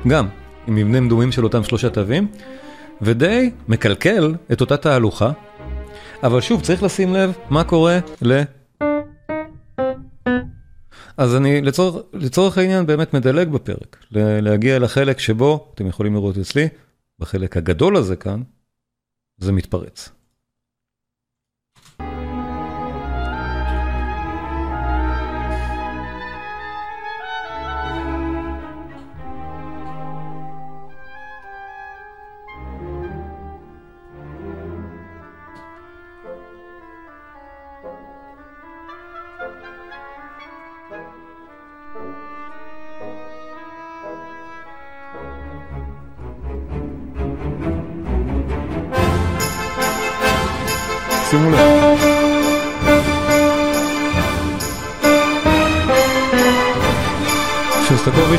גם, 0.09 0.29
עם 0.67 0.75
מבנים 0.75 1.09
דומים 1.09 1.33
של 1.33 1.45
אותם 1.45 1.65
שלושה 1.65 1.91
תווים, 1.91 2.27
ודי 3.03 3.51
מקלקל 3.69 4.35
את 4.53 4.61
אותה 4.61 4.77
תהלוכה, 4.77 5.33
אבל 6.23 6.41
שוב, 6.41 6.63
צריך 6.63 6.83
לשים 6.83 7.15
לב 7.15 7.33
מה 7.51 7.65
קורה 7.65 7.99
ל... 8.23 8.43
אז 11.17 11.37
אני 11.37 11.63
לצורך, 11.63 12.03
לצורך 12.13 12.59
העניין 12.59 12.87
באמת 12.87 13.15
מדלג 13.15 13.49
בפרק, 13.49 14.05
להגיע 14.11 14.79
לחלק 14.79 15.19
שבו, 15.19 15.73
אתם 15.75 15.87
יכולים 15.87 16.15
לראות 16.15 16.39
אצלי, 16.39 16.69
בחלק 17.19 17.57
הגדול 17.57 17.97
הזה 17.97 18.17
כאן, 18.17 18.43
זה 19.41 19.53
מתפרץ. 19.53 20.14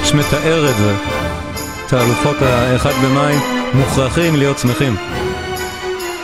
שוסטקוביץ' 0.06 0.14
מתאר 0.14 0.70
את 0.70 0.76
זה. 0.76 0.96
תהלוכות 1.88 2.42
האחד 2.42 2.92
במאי 3.04 3.36
מוכרחים 3.74 4.36
להיות 4.36 4.60
שמחים. 4.60 4.96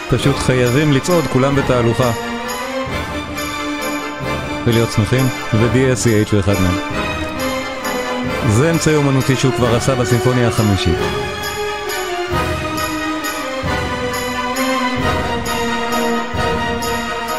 פשוט 0.10 0.36
חייבים 0.36 0.94
לצעוד 0.94 1.24
כולם 1.26 1.56
בתהלוכה. 1.56 2.12
ולהיות 4.66 4.92
שמחים, 4.92 5.26
ו-DSCH 5.54 6.32
הוא 6.32 6.40
אחד 6.40 6.54
מהם. 6.62 6.78
זה 8.50 8.72
אמצעי 8.72 8.96
אומנותי 8.96 9.36
שהוא 9.36 9.54
כבר 9.54 9.76
עשה 9.76 9.96
בסימפוניה 9.96 10.48
החמישית. 10.48 10.98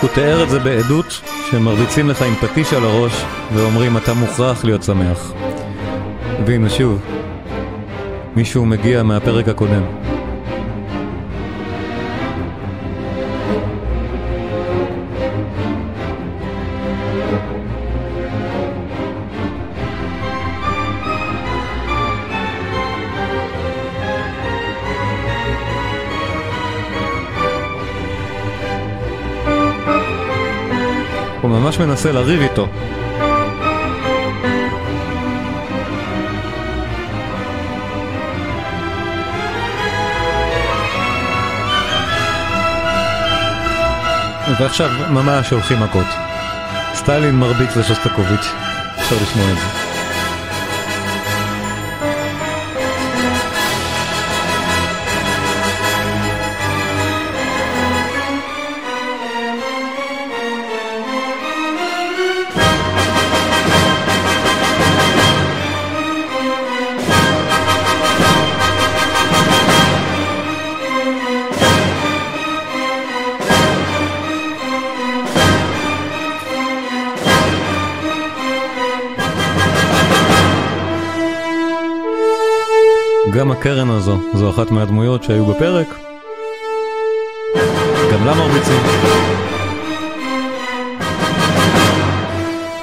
הוא 0.01 0.11
תיאר 0.15 0.43
את 0.43 0.51
זה 0.51 0.59
בעדות 0.59 1.21
שמרביצים 1.51 2.09
לך 2.09 2.23
עם 2.23 2.35
פטיש 2.35 2.73
על 2.73 2.85
הראש 2.85 3.25
ואומרים 3.55 3.97
אתה 3.97 4.15
מוכרח 4.15 4.65
להיות 4.65 4.83
שמח. 4.83 5.33
והנה 6.47 6.71
שוב, 6.71 7.01
מישהו 8.37 8.67
מגיע 8.67 9.03
מהפרק 9.03 9.49
הקודם. 9.49 9.83
הוא 31.41 31.51
ממש 31.51 31.79
מנסה 31.79 32.13
לריב 32.13 32.41
איתו. 32.41 32.69
ועכשיו 44.61 44.91
ממש 45.11 45.51
הולכים 45.51 45.81
מכות. 45.81 46.07
סטלין 46.95 47.35
מרביץ 47.35 47.77
לשוסטקוביץ', 47.77 48.49
אפשר 48.99 49.17
לשמוע 49.23 49.51
את 49.51 49.57
זה. 49.57 49.82
הקרן 83.63 83.91
הזו, 83.91 84.19
זו 84.35 84.51
אחת 84.51 84.71
מהדמויות 84.71 85.23
שהיו 85.23 85.47
בפרק. 85.47 85.87
גם 88.13 88.27
לה 88.27 88.35
מרביצים. 88.35 88.81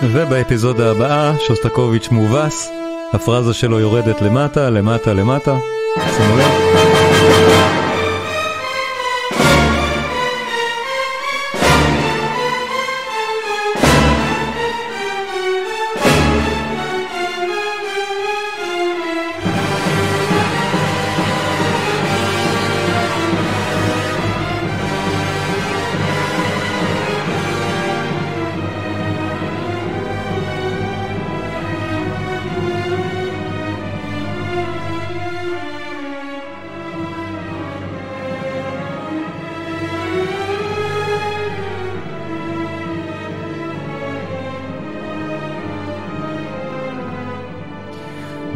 ובאפיזודה 0.01 0.91
הבאה, 0.91 1.33
שוסטקוביץ' 1.47 2.09
מובס, 2.11 2.69
הפרזה 3.13 3.53
שלו 3.53 3.79
יורדת 3.79 4.21
למטה, 4.21 4.69
למטה, 4.69 5.13
למטה. 5.13 5.57
שימו 6.17 6.37
לב. 6.37 6.88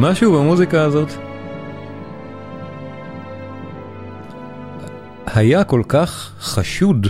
משהו 0.04 0.32
במוזיקה 0.32 0.82
הזאת 0.82 1.08
היה 5.26 5.64
כל 5.64 5.82
כך 5.88 6.34
חשוד 6.40 7.08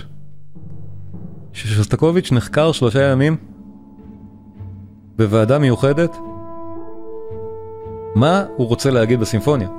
ששוסטקוביץ' 1.53 2.31
נחקר 2.31 2.71
שלושה 2.71 3.11
ימים 3.11 3.37
בוועדה 5.15 5.59
מיוחדת 5.59 6.17
מה 8.15 8.43
הוא 8.57 8.67
רוצה 8.67 8.91
להגיד 8.91 9.19
בסימפוניה. 9.19 9.69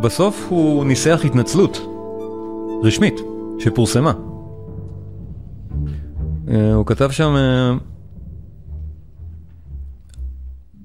בסוף 0.00 0.46
הוא 0.48 0.84
ניסח 0.84 1.20
התנצלות 1.24 1.80
רשמית 2.82 3.20
שפורסמה. 3.58 4.12
אה, 6.48 6.74
הוא 6.74 6.86
כתב 6.86 7.10
שם 7.10 7.34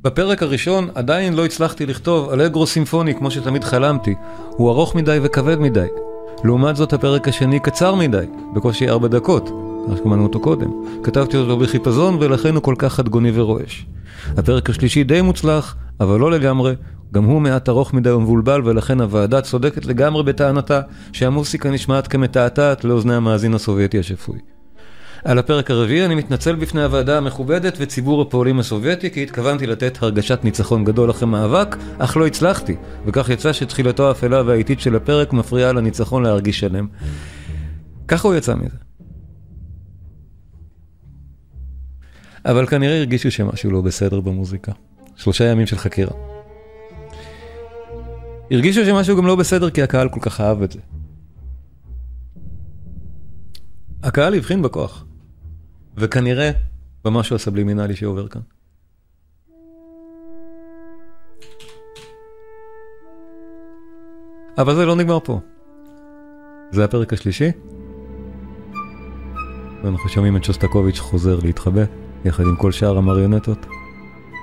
בפרק 0.07 0.43
הראשון 0.43 0.87
עדיין 0.95 1.33
לא 1.33 1.45
הצלחתי 1.45 1.85
לכתוב 1.85 2.29
אלגרו 2.29 2.67
סימפוני 2.67 3.15
כמו 3.15 3.31
שתמיד 3.31 3.63
חלמתי. 3.63 4.15
הוא 4.49 4.69
ארוך 4.69 4.95
מדי 4.95 5.19
וכבד 5.21 5.59
מדי. 5.59 5.87
לעומת 6.43 6.75
זאת 6.75 6.93
הפרק 6.93 7.27
השני 7.27 7.59
קצר 7.59 7.95
מדי, 7.95 8.25
בקושי 8.55 8.89
ארבע 8.89 9.07
דקות, 9.07 9.49
כמו 9.85 9.97
שמענו 10.03 10.23
אותו 10.23 10.39
קודם. 10.39 10.71
כתבתי 11.03 11.37
אותו 11.37 11.57
בחיפזון 11.57 12.17
ולכן 12.19 12.55
הוא 12.55 12.63
כל 12.63 12.75
כך 12.77 12.93
חדגוני 12.93 13.31
ורועש. 13.33 13.85
הפרק 14.37 14.69
השלישי 14.69 15.03
די 15.03 15.21
מוצלח, 15.21 15.75
אבל 15.99 16.19
לא 16.19 16.31
לגמרי, 16.31 16.75
גם 17.13 17.23
הוא 17.23 17.41
מעט 17.41 17.69
ארוך 17.69 17.93
מדי 17.93 18.11
ומבולבל 18.11 18.61
ולכן 18.65 19.01
הוועדה 19.01 19.41
צודקת 19.41 19.85
לגמרי 19.85 20.23
בטענתה 20.23 20.81
שהמוסיקה 21.13 21.71
נשמעת 21.71 22.07
כמתעתעת 22.07 22.83
לאוזני 22.83 23.15
המאזין 23.15 23.53
הסובייטי 23.53 23.99
השפוי. 23.99 24.56
על 25.23 25.39
הפרק 25.39 25.71
הרביעי 25.71 26.05
אני 26.05 26.15
מתנצל 26.15 26.55
בפני 26.55 26.83
הוועדה 26.83 27.17
המכובדת 27.17 27.77
וציבור 27.79 28.21
הפועלים 28.21 28.59
הסובייטי 28.59 29.11
כי 29.11 29.23
התכוונתי 29.23 29.67
לתת 29.67 30.03
הרגשת 30.03 30.39
ניצחון 30.43 30.83
גדול 30.83 31.11
אחרי 31.11 31.27
מאבק, 31.27 31.75
אך 31.97 32.17
לא 32.17 32.27
הצלחתי, 32.27 32.75
וכך 33.05 33.29
יצא 33.29 33.53
שתחילתו 33.53 34.07
האפלה 34.07 34.41
והאיטית 34.45 34.79
של 34.79 34.95
הפרק 34.95 35.33
מפריעה 35.33 35.73
לניצחון 35.73 36.23
להרגיש 36.23 36.59
שלם. 36.59 36.87
ככה 38.07 38.27
הוא 38.27 38.35
יצא 38.35 38.55
מזה. 38.55 38.77
אבל 42.45 42.67
כנראה 42.67 42.97
הרגישו 42.97 43.31
שמשהו 43.31 43.71
לא 43.71 43.81
בסדר 43.81 44.19
במוזיקה. 44.19 44.71
שלושה 45.15 45.43
ימים 45.43 45.67
של 45.67 45.77
חקירה. 45.77 46.11
הרגישו 48.51 48.85
שמשהו 48.85 49.17
גם 49.17 49.27
לא 49.27 49.35
בסדר 49.35 49.69
כי 49.69 49.83
הקהל 49.83 50.09
כל 50.09 50.19
כך 50.19 50.41
אהב 50.41 50.61
את 50.61 50.71
זה. 50.71 50.79
הקהל 54.03 54.35
הבחין 54.35 54.61
בכוח. 54.61 55.06
וכנראה 55.97 56.51
במשהו 57.05 57.35
הסבלימינלי 57.35 57.95
שעובר 57.95 58.27
כאן. 58.27 58.41
אבל 64.57 64.75
זה 64.75 64.85
לא 64.85 64.95
נגמר 64.95 65.19
פה. 65.23 65.39
זה 66.71 66.83
הפרק 66.83 67.13
השלישי, 67.13 67.51
ואנחנו 69.83 70.09
שומעים 70.09 70.37
את 70.37 70.43
שוסטקוביץ' 70.43 70.99
חוזר 70.99 71.39
להתחבא, 71.43 71.83
יחד 72.25 72.43
עם 72.43 72.55
כל 72.55 72.71
שאר 72.71 72.97
המריונטות, 72.97 73.65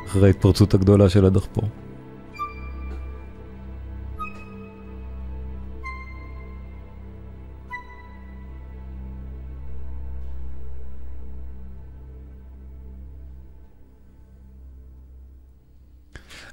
אחרי 0.06 0.26
ההתפרצות 0.26 0.74
הגדולה 0.74 1.08
של 1.08 1.24
הדחפור. 1.24 1.68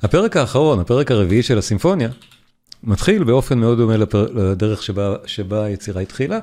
הפרק 0.04 0.38
האחרון, 0.38 0.80
הפרק 0.80 1.12
הרביעי 1.12 1.44
של 1.44 1.58
הסימפוניה, 1.58 2.10
מתחיל 2.84 3.24
באופן 3.24 3.60
מאוד 3.60 3.78
דומה 3.78 3.98
לפר... 3.98 4.32
לדרך 4.32 4.84
שבה, 4.84 5.16
שבה 5.26 5.64
היצירה 5.64 6.02
התחילה. 6.02 6.40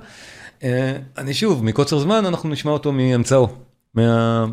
אני 1.19 1.35
שוב, 1.35 1.65
מקוצר 1.65 1.99
זמן 1.99 2.27
אנחנו 2.27 2.49
נשמע 2.49 2.73
אותו 2.73 2.93
מאמצעו, 2.93 3.49
מה... 3.95 4.47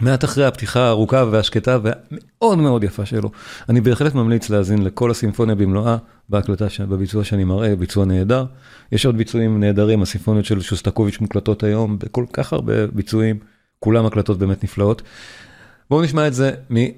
מעט 0.00 0.24
אחרי 0.24 0.46
הפתיחה 0.46 0.80
הארוכה 0.80 1.24
והשקטה 1.30 1.78
והמאוד 1.82 2.58
מאוד 2.58 2.84
יפה 2.84 3.06
שלו. 3.06 3.30
אני 3.68 3.80
בהחלט 3.80 4.14
ממליץ 4.14 4.50
להאזין 4.50 4.84
לכל 4.84 5.10
הסימפוניה 5.10 5.54
במלואה, 5.54 5.96
בהקלטה, 6.28 6.68
ש- 6.68 6.80
בביצוע 6.80 7.24
שאני 7.24 7.44
מראה, 7.44 7.76
ביצוע 7.76 8.04
נהדר. 8.04 8.44
יש 8.92 9.06
עוד 9.06 9.16
ביצועים 9.16 9.60
נהדרים, 9.60 10.02
הסימפוניות 10.02 10.44
של 10.44 10.60
שוסטקוביץ' 10.60 11.20
מוקלטות 11.20 11.62
היום 11.62 11.98
בכל 11.98 12.24
כך 12.32 12.52
הרבה 12.52 12.86
ביצועים, 12.86 13.38
כולם 13.78 14.06
הקלטות 14.06 14.38
באמת 14.38 14.64
נפלאות. 14.64 15.02
בואו 15.90 16.02
נשמע 16.02 16.26
את 16.26 16.34
זה 16.34 16.50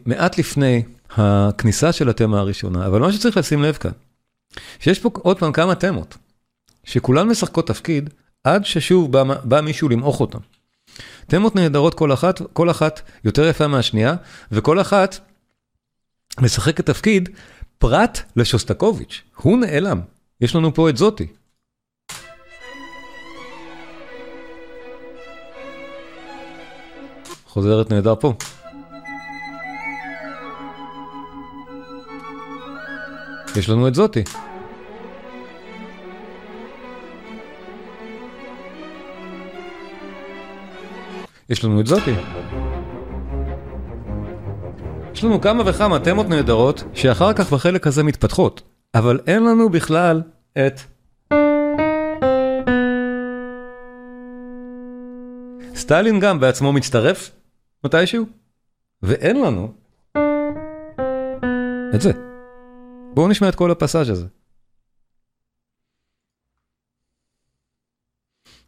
מעט 0.07 0.39
לפני 0.39 0.83
הכניסה 1.11 1.93
של 1.93 2.09
התמה 2.09 2.39
הראשונה, 2.39 2.87
אבל 2.87 3.01
מה 3.01 3.13
שצריך 3.13 3.37
לשים 3.37 3.63
לב 3.63 3.75
כאן, 3.75 3.91
שיש 4.79 4.99
פה 4.99 5.11
עוד 5.15 5.39
פעם 5.39 5.53
כמה 5.53 5.75
תמות, 5.75 6.17
שכולן 6.85 7.29
משחקות 7.29 7.67
תפקיד 7.67 8.11
עד 8.45 8.65
ששוב 8.65 9.13
בא, 9.13 9.23
בא 9.45 9.61
מישהו 9.61 9.89
למעוך 9.89 10.21
אותן. 10.21 10.39
תמות 11.27 11.57
נהדרות 11.57 11.95
כל 11.95 12.13
אחת, 12.13 12.43
כל 12.53 12.71
אחת 12.71 13.01
יותר 13.25 13.49
יפה 13.49 13.67
מהשנייה, 13.67 14.15
וכל 14.53 14.81
אחת 14.81 15.19
משחקת 16.41 16.87
תפקיד 16.87 17.29
פרט 17.79 18.19
לשוסטקוביץ', 18.37 19.23
הוא 19.37 19.59
נעלם. 19.59 20.01
יש 20.41 20.55
לנו 20.55 20.75
פה 20.75 20.89
את 20.89 20.97
זאתי. 20.97 21.27
חוזרת 27.47 27.93
נהדר 27.93 28.15
פה. 28.21 28.35
יש 33.59 33.69
לנו 33.69 33.89
את 33.89 33.95
זאתי. 33.95 34.23
יש 41.49 41.65
לנו 41.65 41.81
את 41.81 41.87
זאתי. 41.87 42.15
יש 45.15 45.25
לנו 45.25 45.41
כמה 45.41 45.63
וכמה 45.67 45.99
תמות 45.99 46.29
נהדרות 46.29 46.85
שאחר 46.95 47.33
כך 47.33 47.53
בחלק 47.53 47.87
הזה 47.87 48.03
מתפתחות, 48.03 48.63
אבל 48.95 49.21
אין 49.27 49.45
לנו 49.45 49.69
בכלל 49.69 50.23
את... 50.53 50.81
סטלין 55.75 56.21
גם 56.21 56.41
בעצמו 56.41 56.73
מצטרף 56.73 57.31
מתישהו, 57.85 58.25
ואין 59.03 59.41
לנו 59.41 59.73
את 61.95 62.01
זה. 62.01 62.28
בואו 63.19 63.29
נשמע 63.29 63.49
את 63.49 63.55
כל 63.55 63.71
הפסאז' 63.71 64.11
הזה. 64.11 64.27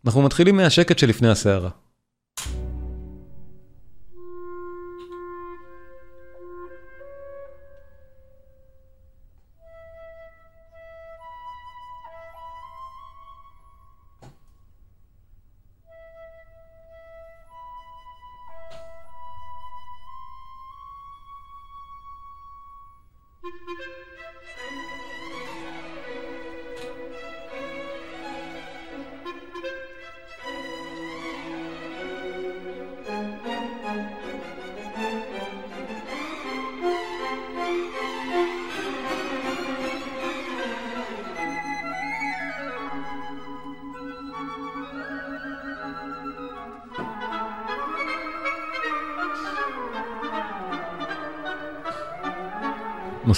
אנחנו 0.04 0.22
מתחילים 0.22 0.56
מהשקט 0.56 0.98
שלפני 0.98 1.28
הסערה. 1.28 1.70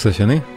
נושא 0.05 0.52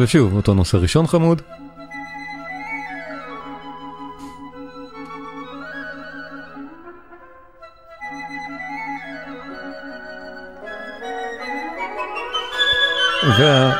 ושוב, 0.00 0.36
אותו 0.36 0.54
נושא 0.54 0.76
ראשון 0.76 1.06
חמוד. 1.06 1.42
וה... 13.38 13.72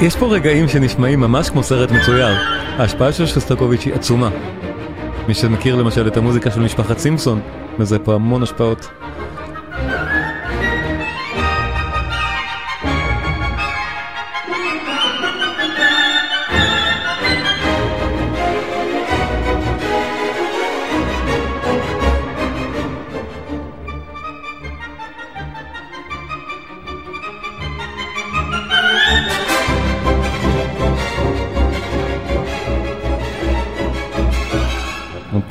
יש 0.00 0.16
פה 0.16 0.26
רגעים 0.26 0.68
שנשמעים 0.68 1.20
ממש 1.20 1.50
כמו 1.50 1.62
סרט 1.62 1.90
מצויר. 1.90 2.36
ההשפעה 2.78 3.12
של 3.12 3.26
שוסטקוביץ' 3.26 3.84
היא 3.84 3.94
עצומה. 3.94 4.30
מי 5.28 5.34
שמכיר 5.34 5.76
למשל 5.76 6.06
את 6.06 6.16
המוזיקה 6.16 6.50
של 6.50 6.60
משפחת 6.60 6.98
סימפסון, 6.98 7.40
וזה 7.78 7.98
פה 7.98 8.14
המון 8.14 8.42
השפעות. 8.42 9.01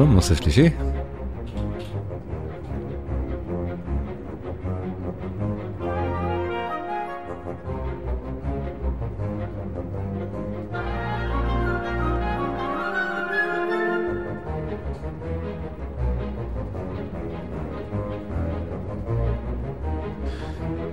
פעם, 0.01 0.13
נושא 0.13 0.35
שלישי. 0.35 0.69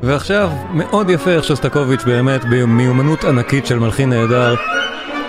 ועכשיו, 0.03 0.51
מאוד 0.75 1.11
יפה 1.11 1.31
איך 1.31 1.45
שוסטקוביץ' 1.45 2.05
באמת 2.05 2.45
במיומנות 2.45 3.25
ענקית 3.25 3.67
של 3.67 3.79
מלחין 3.79 4.11
נהדר 4.11 4.55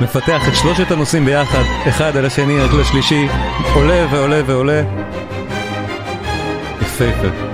מפתח 0.02 0.48
את 0.48 0.56
שלושת 0.56 0.92
הנושאים 0.92 1.26
ביחד, 1.26 1.64
אחד 1.88 2.18
על 2.18 2.26
השני, 2.26 2.62
על 2.62 2.82
השלישי, 2.82 3.28
עולה 3.74 4.08
ועולה 4.12 4.42
ועולה. 4.46 4.82
יפהפה. 6.82 7.49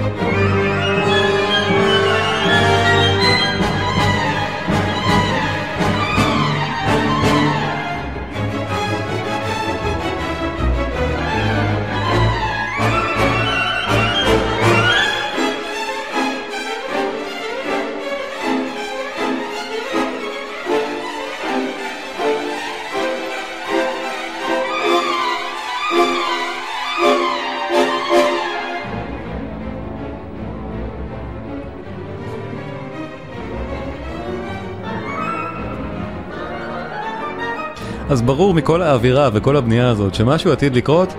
אז 38.15 38.21
ברור 38.21 38.53
מכל 38.53 38.81
האווירה 38.81 39.29
וכל 39.33 39.55
הבנייה 39.55 39.89
הזאת 39.89 40.15
שמשהו 40.15 40.51
עתיד 40.51 40.75
לקרות 40.75 41.13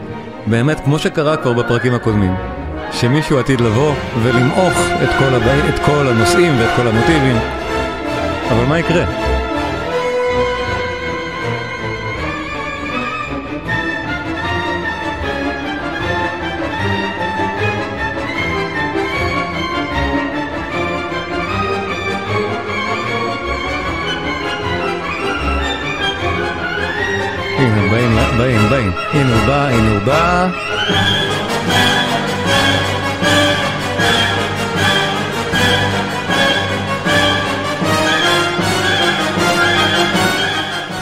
באמת 0.47 0.81
כמו 0.81 0.99
שקרה 0.99 1.37
כבר 1.37 1.53
בפרקים 1.53 1.95
הקודמים. 1.95 2.35
שמישהו 2.93 3.39
עתיד 3.39 3.61
לבוא 3.61 3.95
ולמעוך 4.23 4.79
את 5.03 5.09
כל, 5.19 5.35
הבא, 5.35 5.69
את 5.69 5.79
כל 5.79 6.07
הנושאים 6.09 6.53
ואת 6.59 6.71
כל 6.77 6.89
המוטיבים, 6.89 7.37
אבל 8.51 8.65
מה 8.69 8.79
יקרה? 8.79 9.05
הנה 27.59 27.91
באים, 27.91 28.17
באים, 28.39 28.69
באים. 28.71 28.93
הנה 29.13 29.35
הוא 29.35 29.47
בא, 29.47 29.69
הנה 29.69 29.91
הוא 29.91 29.99
בא. 29.99 30.49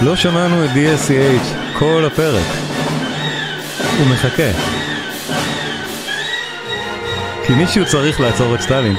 לא 0.02 0.16
שמענו 0.16 0.64
את 0.64 0.70
DSCH 0.70 1.78
כל 1.78 2.05
הפרק. 2.07 2.46
הוא 3.98 4.07
מחכה. 4.07 4.50
כי 7.46 7.52
מישהו 7.52 7.86
צריך 7.86 8.20
לעצור 8.20 8.55
את 8.55 8.61
סטלין. 8.61 8.96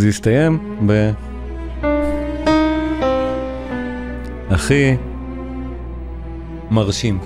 זה 0.00 0.08
הסתיים 0.08 0.78
ב... 0.86 1.10
הכי 4.50 4.96
מרשים 6.70 7.18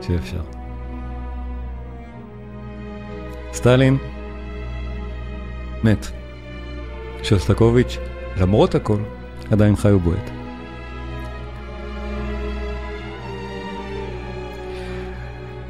שאפשר. 0.00 0.40
סטלין 3.52 3.96
מת. 5.84 6.06
שוסטקוביץ', 7.22 7.98
למרות 8.40 8.74
הכל, 8.74 8.98
עדיין 9.50 9.76
חי 9.76 9.92
ובועט. 9.92 10.30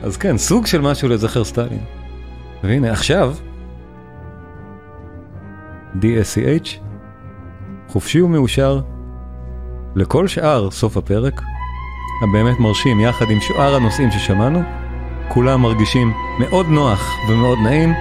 אז 0.02 0.16
כן, 0.16 0.38
סוג 0.38 0.66
של 0.66 0.80
משהו 0.80 1.08
לזכר 1.08 1.44
סטלין. 1.44 1.84
והנה, 2.64 2.92
עכשיו, 2.92 3.34
DSCH, 6.02 6.68
חופשי 7.88 8.20
ומאושר 8.20 8.80
לכל 9.96 10.26
שאר 10.26 10.70
סוף 10.70 10.96
הפרק, 10.96 11.42
הבאמת 12.22 12.60
מרשים 12.60 13.00
יחד 13.00 13.30
עם 13.30 13.40
שאר 13.40 13.74
הנושאים 13.74 14.10
ששמענו, 14.10 14.62
כולם 15.28 15.62
מרגישים 15.62 16.12
מאוד 16.38 16.66
נוח 16.68 17.16
ומאוד 17.28 17.58
נעים 17.58 17.94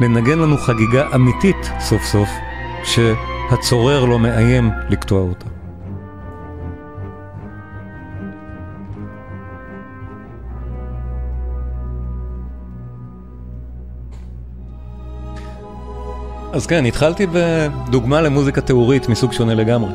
לנגן 0.00 0.38
לנו 0.38 0.58
חגיגה 0.58 1.14
אמיתית 1.14 1.70
סוף 1.80 2.02
סוף, 2.04 2.28
שהצורר 2.84 4.04
לא 4.04 4.18
מאיים 4.18 4.70
לקטוע 4.90 5.20
אותה. 5.20 5.53
אז 16.54 16.66
כן, 16.66 16.84
התחלתי 16.84 17.26
בדוגמה 17.32 18.20
למוזיקה 18.20 18.60
תיאורית 18.60 19.08
מסוג 19.08 19.32
שונה 19.32 19.54
לגמרי. 19.54 19.90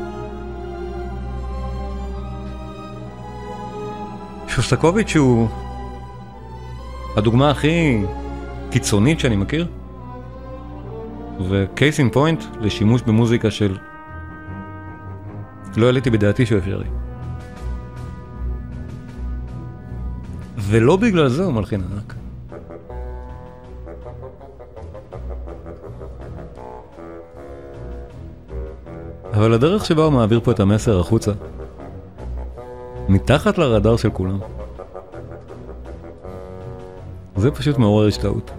שוסטקוביץ' 4.48 5.16
הוא 5.16 5.48
הדוגמה 7.16 7.50
הכי 7.50 8.02
קיצונית 8.72 9.20
שאני 9.20 9.36
מכיר, 9.36 9.68
וקייס 11.50 12.00
אין 12.00 12.10
פוינט 12.10 12.44
לשימוש 12.62 13.02
במוזיקה 13.02 13.52
של 13.52 13.78
לא 15.78 15.86
העליתי 15.86 16.10
בדעתי 16.10 16.46
שהוא 16.46 16.60
אפשרי. 16.60 16.88
ולא 20.58 20.98
בגלל 20.98 21.30
זה 21.30 21.44
הוא 21.44 21.54
מלחין 21.54 21.82
ענק. 21.92 22.19
אבל 29.40 29.54
הדרך 29.54 29.86
שבה 29.86 30.04
הוא 30.04 30.14
מעביר 30.14 30.40
פה 30.44 30.52
את 30.52 30.60
המסר 30.60 31.00
החוצה, 31.00 31.32
מתחת 33.10 33.58
לרדאר 33.58 33.98
של 33.98 34.10
כולם, 34.10 34.40
זה 37.36 37.52
פשוט 37.52 37.78
מעורר 37.78 38.08
השתאות. 38.08 38.52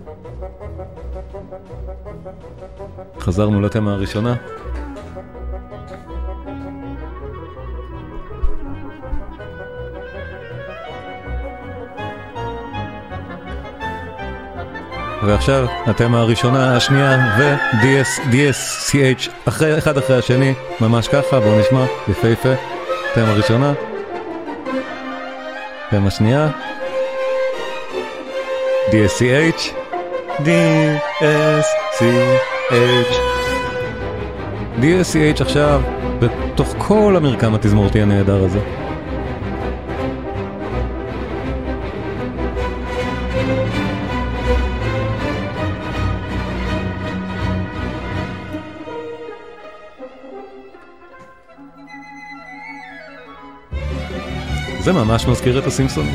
חזרנו 3.19 3.61
לתמה 3.61 3.93
הראשונה. 3.93 4.37
ועכשיו 15.31 15.67
התמה 15.87 16.21
הראשונה, 16.21 16.77
השנייה 16.77 17.19
ו-DS, 17.39 18.21
DSCH, 18.33 19.31
אחרי, 19.49 19.79
אחד 19.79 19.99
אחרי 19.99 20.19
השני, 20.19 20.55
ממש 20.81 21.09
ככה, 21.09 21.41
בואו 21.41 21.61
נשמע, 21.61 21.85
יפהפה. 22.09 22.49
תמה 23.15 23.33
ראשונה. 23.33 23.73
תמה 25.91 26.11
שנייה. 26.11 26.49
DSCH. 28.89 29.63
DSCH. 30.39 32.01
DSCH 34.81 35.43
עכשיו, 35.43 35.81
בתוך 36.19 36.75
כל 36.79 37.15
המרקם 37.17 37.55
התזמורתי 37.55 38.03
הנהדר 38.03 38.45
הזה. 38.45 38.61
זה 54.81 54.93
ממש 54.93 55.27
מזכיר 55.27 55.59
את 55.59 55.67
הסימפסונים. 55.67 56.15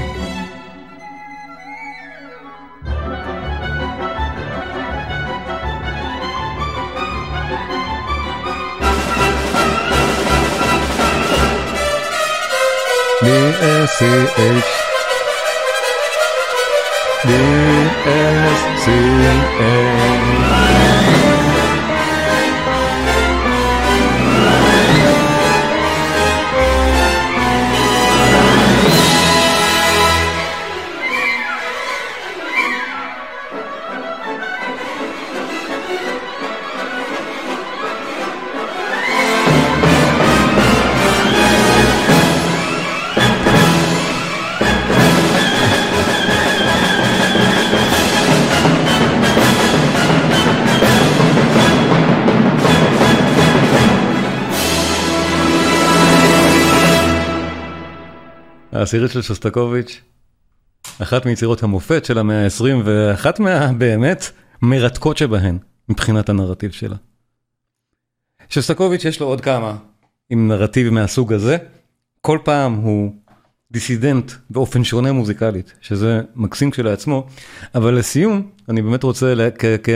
D-S-C-H 13.24 14.86
העשירית 58.86 59.11
של 59.11 59.21
שוסטקוביץ', 59.21 60.01
אחת 61.01 61.25
מיצירות 61.25 61.63
המופת 61.63 62.05
של 62.05 62.17
המאה 62.17 62.45
ה-20 62.45 62.63
ואחת 62.83 63.39
מהבאמת 63.39 64.23
מרתקות 64.61 65.17
שבהן 65.17 65.57
מבחינת 65.89 66.29
הנרטיב 66.29 66.71
שלה. 66.71 66.95
שוסטקוביץ' 68.49 69.05
יש 69.05 69.19
לו 69.19 69.27
עוד 69.27 69.41
כמה 69.41 69.77
עם 70.29 70.47
נרטיב 70.47 70.89
מהסוג 70.89 71.33
הזה, 71.33 71.57
כל 72.21 72.39
פעם 72.43 72.73
הוא 72.73 73.11
דיסידנט 73.71 74.31
באופן 74.49 74.83
שונה 74.83 75.11
מוזיקלית, 75.11 75.73
שזה 75.81 76.21
מקסים 76.36 76.71
כשלעצמו, 76.71 77.27
אבל 77.75 77.93
לסיום, 77.93 78.51
אני 78.69 78.81
באמת 78.81 79.03
רוצה, 79.03 79.33
כ, 79.59 79.65
כ, 79.83 79.89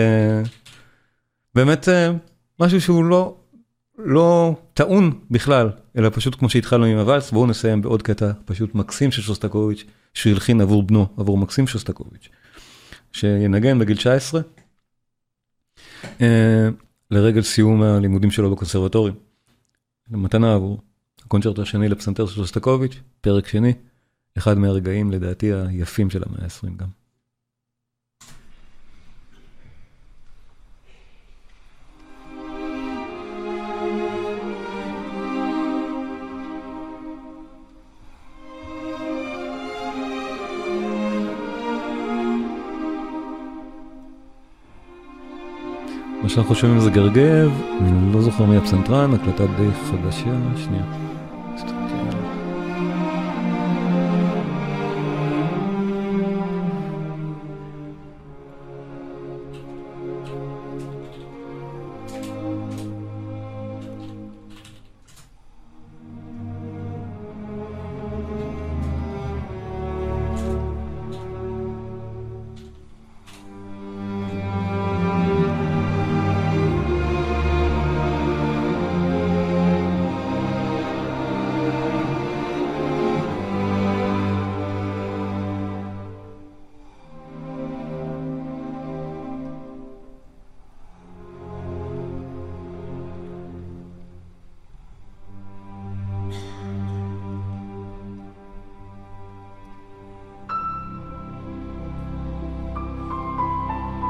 באמת 1.56 1.90
אה, 1.90 2.12
משהו 2.60 2.82
שהוא 2.82 3.06
לא, 3.06 3.36
לא 4.04 4.56
טעון 4.74 5.20
בכלל, 5.32 5.70
אלא 5.98 6.10
פשוט 6.14 6.36
כמו 6.36 6.50
שהתחלנו 6.50 6.86
עם 6.86 6.98
הוואלס, 6.98 7.32
בואו 7.32 7.48
נסיים 7.48 7.82
בעוד 7.82 8.02
קטע 8.02 8.32
פשוט 8.46 8.76
מקסים 8.76 9.12
של 9.12 9.22
שוסטקוביץ', 9.22 9.86
שהוא 10.14 10.34
הלחין 10.34 10.62
עבור 10.62 10.84
בנו, 10.84 11.08
עבור 11.18 11.38
מקסים 11.38 11.68
שוסטקוביץ', 11.68 12.30
שינגן 13.12 13.80
בגיל 13.80 13.98
19, 13.98 14.42
אה, 16.22 16.70
לרגל 17.12 17.42
סיום 17.42 17.82
הלימודים 17.82 18.32
שלו 18.32 18.52
בקונסרבטוריום. 18.52 19.16
מתנה 20.10 20.54
עבור 20.54 20.82
הקונצ'רט 21.26 21.60
השני 21.60 21.90
לפסנתר 21.90 22.26
של 22.26 22.36
שוסטקוביץ', 22.36 23.00
פרק 23.22 23.48
שני, 23.48 23.74
אחד 24.38 24.58
מהרגעים 24.58 25.12
לדעתי 25.12 25.54
היפים 25.54 26.10
של 26.10 26.24
המאה 26.26 26.44
ה-20 26.44 26.70
גם. 26.78 26.99
מה 46.24 46.30
שאנחנו 46.30 46.56
שומעים 46.56 46.80
זה 46.80 46.90
גרגב, 46.90 47.52
אני 47.82 48.14
לא 48.14 48.22
זוכר 48.22 48.46
מי 48.46 48.58
הפסנתרן, 48.58 49.14
הקלטה 49.14 49.46
די 49.46 49.70
חדשה, 49.92 50.38
שנייה. 50.56 51.09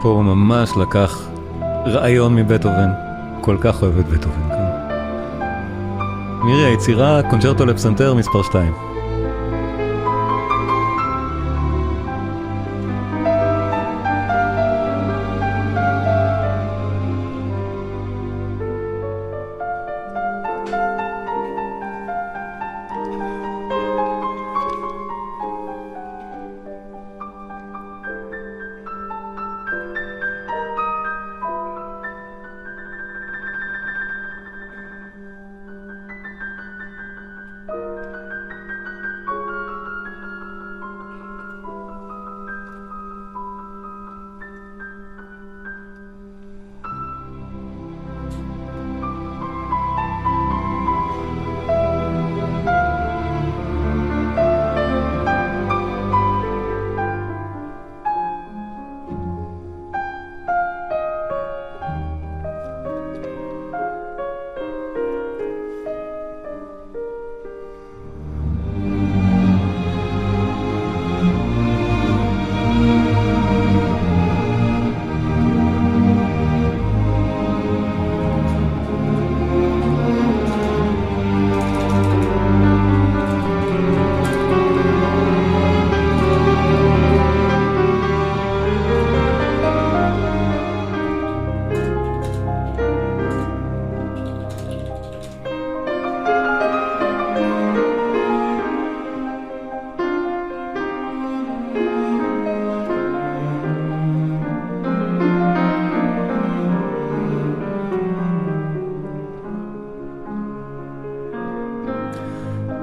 פה 0.09 0.21
ממש 0.23 0.71
לקח 0.77 1.21
רעיון 1.85 2.35
מבטהובן, 2.35 2.89
כל 3.41 3.57
כך 3.61 3.81
אוהב 3.81 3.99
את 3.99 4.05
בטהובן. 4.05 4.49
כן. 4.49 4.95
מירי, 6.45 6.65
היצירה 6.65 7.21
קונצ'רטו 7.29 7.65
לפסנתר 7.65 8.13
מספר 8.13 8.43
2. 8.43 8.88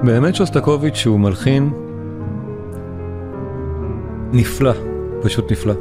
באמת 0.07 0.35
שוסטקוביץ' 0.35 1.07
הוא 1.07 1.21
מלחין 1.21 1.73
נפלא, 4.33 4.73
פשוט 5.23 5.53
נפלא. 5.53 5.75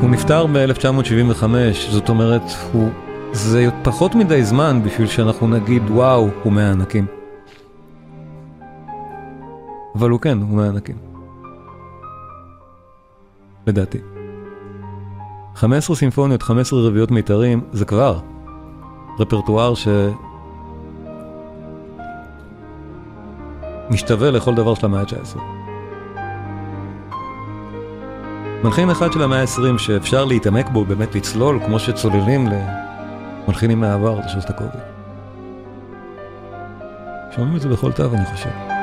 הוא 0.00 0.10
נפטר 0.10 0.46
ב-1975, 0.46 1.44
זאת 1.90 2.08
אומרת, 2.08 2.42
הוא... 2.72 2.88
זה 3.32 3.68
פחות 3.82 4.14
מדי 4.14 4.44
זמן 4.44 4.80
בשביל 4.84 5.06
שאנחנו 5.06 5.48
נגיד 5.48 5.82
וואו, 5.90 6.28
הוא 6.42 6.52
מהענקים. 6.52 7.06
אבל 9.94 10.10
הוא 10.10 10.20
כן, 10.20 10.38
הוא 10.38 10.56
מהענקים. 10.56 10.96
לדעתי. 13.66 13.98
15 15.54 15.96
סימפוניות, 15.96 16.42
15 16.42 16.80
רביעיות 16.80 17.10
מיתרים, 17.10 17.60
זה 17.72 17.84
כבר 17.84 18.18
רפרטואר 19.18 19.74
ש... 19.74 19.88
משתווה 23.94 24.30
לכל 24.30 24.54
דבר 24.54 24.74
של 24.74 24.86
המאה 24.86 25.00
ה-19. 25.00 25.38
מלחין 28.64 28.90
אחד 28.90 29.12
של 29.12 29.22
המאה 29.22 29.40
ה-20 29.40 29.78
שאפשר 29.78 30.24
להתעמק 30.24 30.68
בו, 30.68 30.84
באמת 30.84 31.14
לצלול, 31.14 31.60
כמו 31.66 31.78
שצוללים 31.78 32.48
למלחינים 33.46 33.80
מהעבר, 33.80 34.22
זה 34.22 34.28
שוסטקוביץ'. 34.28 34.72
שומעים 37.36 37.56
את 37.56 37.60
זה 37.60 37.68
בכל 37.68 37.92
תו, 37.92 38.04
אני 38.14 38.26
חושב. 38.26 38.73